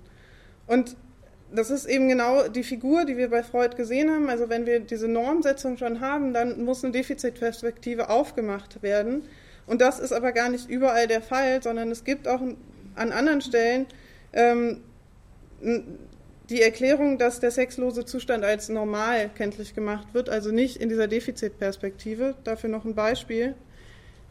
Und 0.66 0.96
das 1.54 1.70
ist 1.70 1.86
eben 1.86 2.08
genau 2.08 2.48
die 2.48 2.64
Figur, 2.64 3.04
die 3.04 3.18
wir 3.18 3.30
bei 3.30 3.44
Freud 3.44 3.76
gesehen 3.76 4.10
haben. 4.10 4.30
Also 4.30 4.48
wenn 4.48 4.66
wir 4.66 4.80
diese 4.80 5.10
Normsetzung 5.10 5.78
schon 5.78 6.00
haben, 6.00 6.34
dann 6.34 6.64
muss 6.64 6.82
eine 6.84 6.94
Defizitperspektive 6.94 8.10
aufgemacht 8.10 8.82
werden. 8.82 9.24
Und 9.68 9.82
das 9.82 10.00
ist 10.00 10.14
aber 10.14 10.32
gar 10.32 10.48
nicht 10.48 10.70
überall 10.70 11.08
der 11.08 11.22
Fall, 11.22 11.62
sondern 11.62 11.92
es 11.92 12.06
gibt 12.06 12.30
auch 12.30 12.42
an 12.96 13.12
anderen 13.12 13.42
Stellen 13.42 13.88
ähm, 14.32 14.82
die 16.52 16.62
Erklärung, 16.62 17.18
dass 17.18 17.40
der 17.40 17.50
sexlose 17.50 18.04
Zustand 18.04 18.44
als 18.44 18.68
normal 18.68 19.30
kenntlich 19.30 19.74
gemacht 19.74 20.08
wird, 20.14 20.30
also 20.30 20.52
nicht 20.52 20.78
in 20.78 20.90
dieser 20.90 21.08
Defizitperspektive. 21.08 22.36
Dafür 22.44 22.70
noch 22.70 22.84
ein 22.84 22.94
Beispiel. 22.94 23.56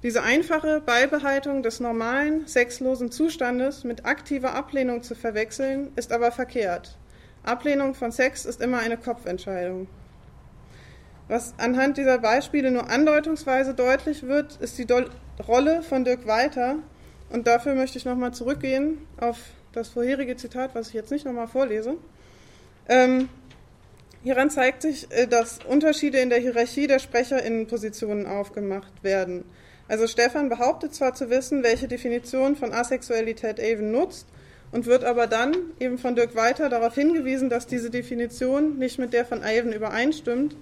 Diese 0.02 0.22
einfache 0.22 0.82
Beibehaltung 0.82 1.62
des 1.62 1.80
normalen 1.80 2.46
sexlosen 2.46 3.10
Zustandes 3.10 3.84
mit 3.84 4.04
aktiver 4.04 4.54
Ablehnung 4.54 5.02
zu 5.02 5.14
verwechseln, 5.14 5.92
ist 5.96 6.12
aber 6.12 6.30
verkehrt. 6.30 6.98
Ablehnung 7.42 7.94
von 7.94 8.12
Sex 8.12 8.44
ist 8.44 8.60
immer 8.60 8.80
eine 8.80 8.98
Kopfentscheidung. 8.98 9.88
Was 11.28 11.54
anhand 11.56 11.96
dieser 11.96 12.18
Beispiele 12.18 12.70
nur 12.70 12.90
andeutungsweise 12.90 13.72
deutlich 13.72 14.24
wird, 14.24 14.56
ist 14.60 14.76
die 14.78 14.86
Rolle 15.46 15.82
von 15.82 16.04
Dirk 16.04 16.26
Walter. 16.26 16.76
Und 17.30 17.46
dafür 17.46 17.74
möchte 17.74 17.96
ich 17.96 18.04
nochmal 18.04 18.34
zurückgehen 18.34 19.06
auf 19.18 19.38
das 19.72 19.88
vorherige 19.88 20.36
Zitat, 20.36 20.74
was 20.74 20.88
ich 20.88 20.94
jetzt 20.94 21.10
nicht 21.10 21.24
nochmal 21.24 21.48
vorlese. 21.48 21.94
Ähm, 22.88 23.28
hieran 24.22 24.50
zeigt 24.50 24.82
sich, 24.82 25.10
äh, 25.10 25.26
dass 25.26 25.58
Unterschiede 25.64 26.18
in 26.18 26.30
der 26.30 26.38
Hierarchie 26.38 26.86
der 26.86 26.98
Sprecherinnenpositionen 26.98 28.26
aufgemacht 28.26 29.02
werden. 29.02 29.44
Also 29.88 30.06
Stefan 30.06 30.48
behauptet 30.48 30.94
zwar 30.94 31.14
zu 31.14 31.30
wissen, 31.30 31.62
welche 31.62 31.88
Definition 31.88 32.56
von 32.56 32.72
Asexualität 32.72 33.60
Avon 33.60 33.90
nutzt, 33.90 34.26
und 34.72 34.86
wird 34.86 35.04
aber 35.04 35.26
dann 35.26 35.56
eben 35.78 35.98
von 35.98 36.14
Dirk 36.14 36.36
Weiter 36.36 36.68
darauf 36.68 36.94
hingewiesen, 36.94 37.50
dass 37.50 37.66
diese 37.66 37.90
Definition 37.90 38.78
nicht 38.78 38.98
mit 38.98 39.12
der 39.12 39.24
von 39.24 39.42
Avon 39.42 39.72
übereinstimmt. 39.72 40.56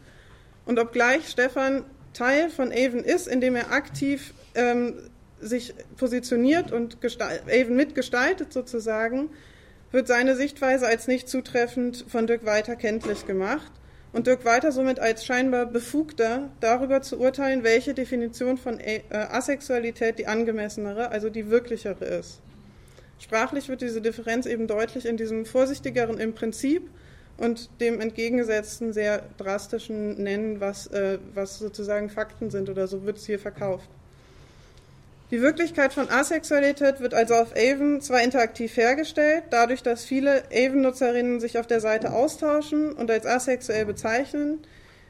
Und 0.64 0.78
obgleich 0.78 1.28
Stefan 1.28 1.84
Teil 2.14 2.50
von 2.50 2.72
Avon 2.72 3.00
ist, 3.00 3.26
indem 3.28 3.54
er 3.54 3.70
aktiv 3.70 4.32
ähm, 4.54 4.94
sich 5.40 5.74
positioniert 5.96 6.72
und 6.72 6.98
Avon 7.20 7.76
mitgestaltet 7.76 8.52
sozusagen, 8.52 9.30
wird 9.90 10.06
seine 10.06 10.36
Sichtweise 10.36 10.86
als 10.86 11.08
nicht 11.08 11.28
zutreffend 11.28 12.04
von 12.08 12.26
Dirk 12.26 12.44
Weiter 12.44 12.76
kenntlich 12.76 13.26
gemacht 13.26 13.72
und 14.12 14.26
Dirk 14.26 14.44
Weiter 14.44 14.72
somit 14.72 15.00
als 15.00 15.24
scheinbar 15.24 15.66
befugter 15.66 16.50
darüber 16.60 17.02
zu 17.02 17.18
urteilen, 17.18 17.64
welche 17.64 17.94
Definition 17.94 18.56
von 18.56 18.80
äh, 18.80 19.02
Asexualität 19.10 20.18
die 20.18 20.26
angemessenere, 20.26 21.10
also 21.10 21.30
die 21.30 21.50
wirklichere 21.50 22.04
ist. 22.04 22.40
Sprachlich 23.18 23.68
wird 23.68 23.80
diese 23.82 24.00
Differenz 24.00 24.46
eben 24.46 24.66
deutlich 24.66 25.04
in 25.04 25.16
diesem 25.16 25.44
vorsichtigeren 25.44 26.18
im 26.18 26.34
Prinzip 26.34 26.88
und 27.36 27.70
dem 27.80 28.00
entgegengesetzten 28.00 28.92
sehr 28.92 29.22
drastischen 29.38 30.22
Nennen, 30.22 30.60
was, 30.60 30.86
äh, 30.88 31.18
was 31.34 31.58
sozusagen 31.58 32.10
Fakten 32.10 32.50
sind 32.50 32.68
oder 32.68 32.86
so 32.86 33.04
wird 33.04 33.18
es 33.18 33.26
hier 33.26 33.38
verkauft. 33.38 33.88
Die 35.30 35.42
Wirklichkeit 35.42 35.92
von 35.92 36.08
Asexualität 36.08 37.00
wird 37.00 37.12
also 37.12 37.34
auf 37.34 37.52
Avon 37.54 38.00
zwar 38.00 38.22
interaktiv 38.22 38.74
hergestellt, 38.78 39.44
dadurch, 39.50 39.82
dass 39.82 40.04
viele 40.04 40.44
Avon-Nutzerinnen 40.50 41.38
sich 41.38 41.58
auf 41.58 41.66
der 41.66 41.80
Seite 41.80 42.14
austauschen 42.14 42.92
und 42.92 43.10
als 43.10 43.26
asexuell 43.26 43.84
bezeichnen, 43.84 44.60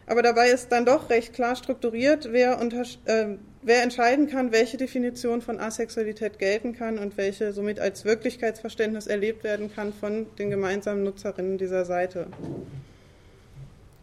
aber 0.07 0.23
dabei 0.23 0.49
ist 0.49 0.73
dann 0.73 0.85
doch 0.85 1.09
recht 1.11 1.35
klar 1.35 1.55
strukturiert, 1.55 2.33
wer, 2.33 2.61
äh, 2.61 3.27
wer 3.63 3.83
entscheiden 3.85 4.27
kann, 4.27 4.51
welche 4.51 4.77
Definition 4.77 5.41
von 5.41 5.61
Asexualität 5.61 6.41
gelten 6.41 6.75
kann 6.75 6.99
und 6.99 7.17
welche 7.17 7.53
somit 7.53 7.79
als 7.79 8.05
Wirklichkeitsverständnis 8.05 9.07
erlebt 9.07 9.45
werden 9.45 9.73
kann 9.73 9.93
von 9.93 10.27
den 10.39 10.51
gemeinsamen 10.51 11.05
Nutzerinnen 11.05 11.59
dieser 11.59 11.85
Seite. 11.85 12.27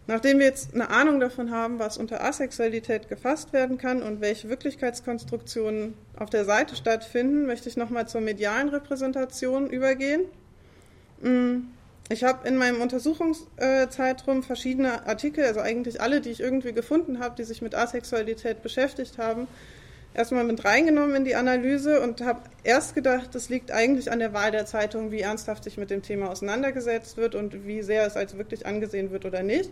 Nachdem 0.08 0.38
wir 0.38 0.46
jetzt 0.46 0.76
eine 0.76 0.92
Ahnung 0.92 1.20
davon 1.20 1.50
haben, 1.50 1.80
was 1.80 1.98
unter 1.98 2.24
Asexualität 2.24 3.10
gefasst 3.10 3.52
werden 3.52 3.80
kann 3.80 4.04
und 4.04 4.22
welche 4.22 4.50
Wirklichkeitskonstruktionen 4.50 5.96
auf 6.18 6.30
der 6.30 6.46
Seite 6.46 6.76
stattfinden, 6.76 7.46
möchte 7.46 7.70
ich 7.70 7.78
nochmal 7.78 8.08
zur 8.08 8.22
medialen 8.22 8.70
Repräsentation 8.70 9.70
übergehen. 9.70 10.22
Mm. 11.22 11.68
Ich 12.08 12.24
habe 12.24 12.48
in 12.48 12.56
meinem 12.56 12.82
Untersuchungszeitraum 12.82 14.44
verschiedene 14.44 15.08
Artikel, 15.08 15.44
also 15.44 15.60
eigentlich 15.60 16.02
alle, 16.02 16.22
die 16.22 16.30
ich 16.30 16.40
irgendwie 16.40 16.72
gefunden 16.72 17.20
habe, 17.20 17.36
die 17.36 17.44
sich 17.44 17.64
mit 17.64 17.74
Asexualität 17.74 18.62
beschäftigt 18.62 19.18
haben, 19.18 19.48
erstmal 20.14 20.44
mit 20.44 20.64
reingenommen 20.64 21.16
in 21.16 21.26
die 21.26 21.36
Analyse 21.36 22.02
und 22.02 22.22
habe 22.22 22.42
erst 22.64 22.94
gedacht, 22.94 23.34
das 23.34 23.50
liegt 23.50 23.72
eigentlich 23.72 24.12
an 24.12 24.20
der 24.20 24.34
Wahl 24.34 24.52
der 24.52 24.68
Zeitung, 24.68 25.12
wie 25.12 25.22
ernsthaft 25.22 25.64
sich 25.64 25.78
mit 25.78 25.90
dem 25.90 26.04
Thema 26.04 26.30
auseinandergesetzt 26.30 27.18
wird 27.18 27.34
und 27.34 27.66
wie 27.66 27.82
sehr 27.82 28.06
es 28.06 28.16
als 28.16 28.38
wirklich 28.38 28.68
angesehen 28.68 29.10
wird 29.10 29.26
oder 29.26 29.42
nicht. 29.42 29.72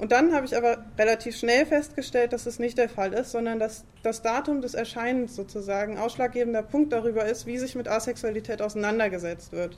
Und 0.00 0.12
dann 0.12 0.32
habe 0.34 0.46
ich 0.46 0.56
aber 0.56 0.86
relativ 0.98 1.36
schnell 1.36 1.66
festgestellt, 1.66 2.32
dass 2.32 2.46
es 2.46 2.58
nicht 2.58 2.78
der 2.78 2.88
Fall 2.88 3.12
ist, 3.12 3.32
sondern 3.32 3.58
dass 3.58 3.84
das 4.02 4.22
Datum 4.22 4.62
des 4.62 4.72
Erscheinens 4.72 5.36
sozusagen 5.36 5.98
ausschlaggebender 5.98 6.62
Punkt 6.62 6.94
darüber 6.94 7.26
ist, 7.26 7.44
wie 7.44 7.58
sich 7.58 7.74
mit 7.74 7.86
Asexualität 7.86 8.62
auseinandergesetzt 8.62 9.52
wird. 9.52 9.76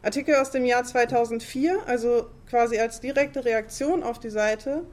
Artikel 0.00 0.36
aus 0.36 0.52
dem 0.52 0.64
Jahr 0.64 0.84
2004, 0.84 1.76
also 1.86 2.28
quasi 2.48 2.78
als 2.78 3.00
direkte 3.00 3.44
Reaktion 3.44 4.04
auf 4.04 4.20
die 4.20 4.30
Seite, 4.30 4.84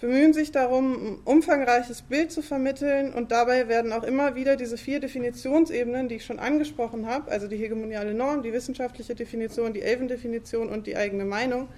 bemühen 0.00 0.32
sich 0.32 0.50
darum, 0.50 0.92
ein 0.94 1.18
umfangreiches 1.26 2.00
Bild 2.00 2.32
zu 2.32 2.40
vermitteln 2.40 3.12
und 3.12 3.32
dabei 3.32 3.68
werden 3.68 3.92
auch 3.92 4.04
immer 4.04 4.34
wieder 4.34 4.56
diese 4.56 4.78
vier 4.78 5.00
Definitionsebenen, 5.00 6.08
die 6.08 6.14
ich 6.16 6.24
schon 6.24 6.38
angesprochen 6.38 7.06
habe, 7.06 7.30
also 7.30 7.48
die 7.48 7.58
hegemoniale 7.58 8.14
Norm, 8.14 8.42
die 8.42 8.54
wissenschaftliche 8.54 9.14
Definition, 9.14 9.74
die 9.74 9.82
Elven-Definition 9.82 10.70
und 10.70 10.86
die 10.86 10.96
eigene 10.96 11.26
Meinung, 11.26 11.68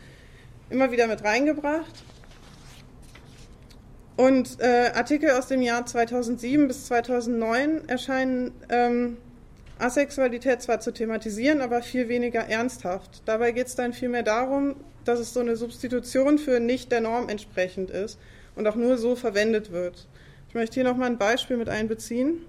immer 0.70 0.92
wieder 0.92 1.08
mit 1.08 1.24
reingebracht. 1.24 2.04
Und 4.16 4.60
äh, 4.60 4.90
Artikel 4.94 5.30
aus 5.30 5.46
dem 5.46 5.62
Jahr 5.62 5.86
2007 5.86 6.68
bis 6.68 6.86
2009 6.86 7.88
erscheinen 7.88 8.52
ähm, 8.68 9.16
Asexualität 9.78 10.62
zwar 10.62 10.80
zu 10.80 10.92
thematisieren, 10.92 11.60
aber 11.60 11.82
viel 11.82 12.08
weniger 12.08 12.40
ernsthaft. 12.40 13.22
Dabei 13.24 13.52
geht 13.52 13.68
es 13.68 13.74
dann 13.74 13.92
vielmehr 13.92 14.22
darum, 14.22 14.76
dass 15.04 15.18
es 15.18 15.32
so 15.32 15.40
eine 15.40 15.56
Substitution 15.56 16.38
für 16.38 16.60
nicht 16.60 16.92
der 16.92 17.00
Norm 17.00 17.28
entsprechend 17.28 17.90
ist 17.90 18.18
und 18.54 18.66
auch 18.66 18.76
nur 18.76 18.98
so 18.98 19.16
verwendet 19.16 19.72
wird. 19.72 20.06
Ich 20.48 20.54
möchte 20.54 20.74
hier 20.74 20.84
nochmal 20.84 21.08
ein 21.10 21.18
Beispiel 21.18 21.56
mit 21.56 21.68
einbeziehen. 21.68 22.44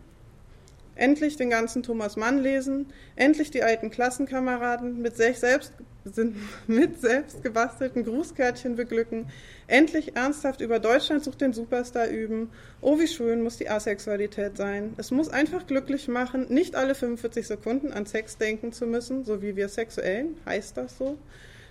Endlich 0.96 1.38
den 1.38 1.50
ganzen 1.50 1.82
Thomas 1.82 2.18
Mann 2.18 2.38
lesen, 2.38 2.88
endlich 3.16 3.50
die 3.50 3.64
alten 3.64 3.90
Klassenkameraden 3.90 5.02
mit 5.02 5.18
sich 5.18 5.40
selbst 5.40 5.74
sind 6.06 6.36
mit 6.68 7.00
selbst 7.02 7.44
gebastelten 7.44 8.04
Grußkärtchen 8.04 8.76
beglücken, 8.76 9.28
endlich 9.68 10.16
ernsthaft 10.16 10.62
über 10.62 10.80
Deutschland 10.80 11.24
sucht 11.24 11.42
den 11.42 11.54
Superstar 11.54 12.08
üben. 12.08 12.50
Oh, 12.82 13.00
wie 13.00 13.08
schön 13.08 13.42
muss 13.42 13.58
die 13.58 13.70
Asexualität 13.70 14.58
sein. 14.58 14.94
Es 14.98 15.12
muss 15.12 15.30
einfach 15.30 15.66
glücklich 15.68 16.08
machen, 16.08 16.48
nicht 16.50 16.76
alle 16.76 16.96
45 16.96 17.48
Sekunden 17.48 17.94
an 17.94 18.06
Sex 18.06 18.38
denken 18.38 18.74
zu 18.74 18.86
müssen, 18.86 19.24
so 19.24 19.42
wie 19.42 19.56
wir 19.56 19.70
Sexuellen, 19.70 20.38
heißt 20.46 20.78
das 20.78 20.98
so. 20.98 21.18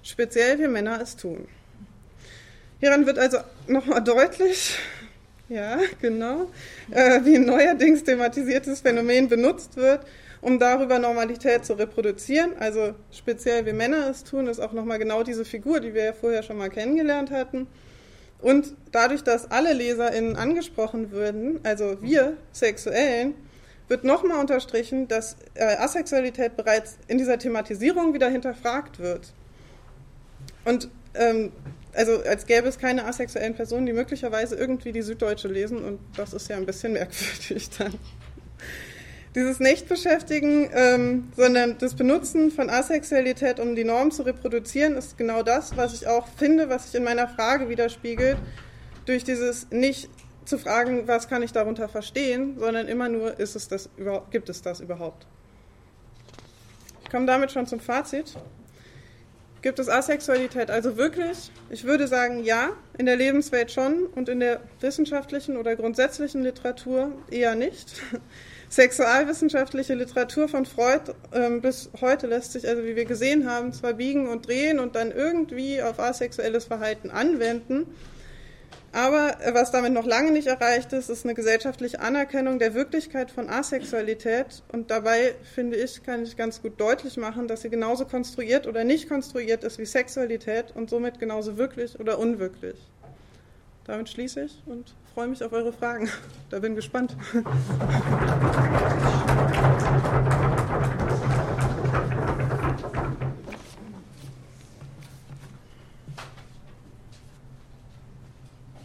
Speziell 0.03 0.59
wir 0.59 0.69
Männer 0.69 1.01
es 1.01 1.17
tun. 1.17 1.47
Hieran 2.81 3.07
wird 3.07 3.19
also 3.19 3.39
nochmal 3.69 4.03
deutlich, 4.03 4.77
ja, 5.49 5.79
genau, 6.01 6.51
äh, 6.91 7.21
wie 7.25 7.37
ein 7.37 7.45
neuerdings 7.45 8.03
thematisiertes 8.03 8.81
Phänomen 8.81 9.29
benutzt 9.29 9.77
wird, 9.77 10.01
um 10.43 10.59
darüber 10.59 10.99
Normalität 10.99 11.65
zu 11.65 11.75
reproduzieren. 11.75 12.53
Also 12.59 12.95
speziell 13.11 13.65
wie 13.65 13.73
Männer 13.73 14.11
es 14.11 14.25
tun, 14.25 14.49
ist 14.49 14.61
auch 14.61 14.73
nochmal 14.73 14.99
genau 14.99 15.23
diese 15.23 15.47
Figur, 15.47 15.81
die 15.81 15.95
wir 15.95 16.05
ja 16.05 16.13
vorher 16.13 16.43
schon 16.43 16.59
mal 16.59 16.69
kennengelernt 16.69 17.31
hatten. 17.31 17.69
Und 18.41 18.75
dadurch, 18.91 19.23
dass 19.23 19.51
alle 19.53 19.73
LeserInnen 19.73 20.37
angesprochen 20.37 21.13
würden, 21.13 21.61
also 21.63 22.03
wir 22.03 22.37
Sexuellen, 22.53 23.35
wird 23.87 24.03
nochmal 24.03 24.41
unterstrichen, 24.41 25.07
dass 25.07 25.37
äh, 25.55 25.77
Asexualität 25.77 26.57
bereits 26.57 26.99
in 27.07 27.19
dieser 27.19 27.39
Thematisierung 27.39 28.13
wieder 28.13 28.29
hinterfragt 28.29 28.99
wird. 28.99 29.33
Und 30.65 30.89
ähm, 31.15 31.53
also 31.95 32.21
als 32.23 32.47
gäbe 32.47 32.67
es 32.67 32.79
keine 32.79 33.05
asexuellen 33.05 33.55
Personen, 33.55 33.87
die 33.87 33.93
möglicherweise 33.93 34.57
irgendwie 34.57 34.93
die 34.93 35.03
Süddeutsche 35.03 35.49
lesen 35.49 35.85
und 35.85 36.01
das 36.17 36.33
ist 36.33 36.49
ja 36.49 36.57
ein 36.57 36.67
bisschen 36.67 36.93
merkwürdig 36.95 37.71
dann 37.79 37.95
dieses 39.35 39.61
Nicht-Beschäftigen, 39.61 40.69
ähm, 40.75 41.33
sondern 41.37 41.79
das 41.79 41.95
Benutzen 41.95 42.51
von 42.51 42.69
Asexualität, 42.69 43.61
um 43.61 43.75
die 43.75 43.85
Norm 43.85 44.11
zu 44.11 44.23
reproduzieren, 44.25 44.97
ist 44.97 45.17
genau 45.17 45.43
das, 45.43 45.77
was 45.77 45.95
ich 45.95 46.07
auch 46.07 46.29
finde, 46.29 46.69
was 46.69 46.85
sich 46.85 46.95
in 46.97 47.05
meiner 47.05 47.29
Frage 47.29 47.69
widerspiegelt, 47.69 48.37
durch 49.07 49.25
dieses 49.25 49.71
nicht 49.71 50.11
zu 50.45 50.59
fragen, 50.59 51.09
was 51.09 51.29
kann 51.29 51.43
ich 51.43 51.53
darunter 51.53 51.89
verstehen, 51.89 52.59
sondern 52.59 52.89
immer 52.89 53.09
nur, 53.09 53.39
ist 53.39 53.57
es 53.57 53.69
das, 53.69 53.89
gibt 54.31 54.49
es 54.49 54.61
das 54.61 54.81
überhaupt? 54.81 55.27
Ich 57.05 57.11
komme 57.11 57.27
damit 57.27 57.53
schon 57.53 57.67
zum 57.67 57.81
Fazit. 57.81 58.35
Gibt 59.63 59.79
es 59.79 59.89
Asexualität 59.89 60.71
also 60.71 60.97
wirklich? 60.97 61.53
Ich 61.71 61.85
würde 61.85 62.09
sagen, 62.09 62.43
ja, 62.43 62.71
in 62.99 63.07
der 63.07 63.17
Lebenswelt 63.17 63.71
schon 63.71 64.07
und 64.07 64.29
in 64.29 64.41
der 64.41 64.61
wissenschaftlichen 64.81 65.57
oder 65.57 65.77
grundsätzlichen 65.77 66.43
Literatur 66.43 67.13
eher 67.31 67.55
nicht. 67.55 68.03
Sexualwissenschaftliche 68.73 69.93
Literatur 69.93 70.49
von 70.49 70.65
Freud 70.65 71.13
ähm, 71.35 71.61
bis 71.61 71.91
heute 72.01 72.27
lässt 72.27 72.53
sich, 72.53 72.67
also 72.67 72.85
wie 72.85 72.97
wir 72.97 73.05
gesehen 73.05 73.47
haben, 73.47 73.75
zwar 73.75 73.93
biegen 73.93 74.29
und 74.29 74.47
drehen 74.47 74.79
und 74.79 74.97
dann 74.97 75.13
irgendwie 75.13 75.83
auf 75.83 76.01
asexuelles 76.01 76.65
Verhalten 76.65 77.11
anwenden, 77.11 77.87
aber 78.93 79.43
äh, 79.43 79.53
was 79.53 79.73
damit 79.73 79.93
noch 79.93 80.07
lange 80.07 80.33
nicht 80.33 80.47
erreicht 80.47 80.95
ist, 80.95 81.11
ist 81.11 81.27
eine 81.27 81.35
gesellschaftliche 81.35 82.01
Anerkennung 82.01 82.59
der 82.59 82.73
Wirklichkeit 82.73 83.31
von 83.31 83.51
Asexualität. 83.51 84.63
Und 84.73 84.91
dabei, 84.91 85.35
finde 85.55 85.77
ich, 85.77 86.03
kann 86.03 86.23
ich 86.23 86.37
ganz 86.39 86.63
gut 86.63 86.81
deutlich 86.81 87.19
machen, 87.19 87.49
dass 87.49 87.61
sie 87.61 87.71
genauso 87.71 88.07
konstruiert 88.07 88.67
oder 88.67 88.85
nicht 88.85 89.07
konstruiert 89.07 89.65
ist 89.65 89.79
wie 89.79 89.87
Sexualität 89.87 90.73
und 90.75 90.89
somit 90.89 91.19
genauso 91.19 91.59
wirklich 91.59 92.01
oder 92.01 92.19
unwirklich. 92.19 92.79
damit 93.85 94.09
schließe 94.09 94.43
ich 94.45 94.63
und 94.67 94.95
freue 95.13 95.29
mich 95.29 95.45
auf 95.45 95.53
eure 95.53 95.73
Fragen. 95.73 96.09
Da 96.51 96.59
bin 96.59 96.75
gespannt. 96.75 97.17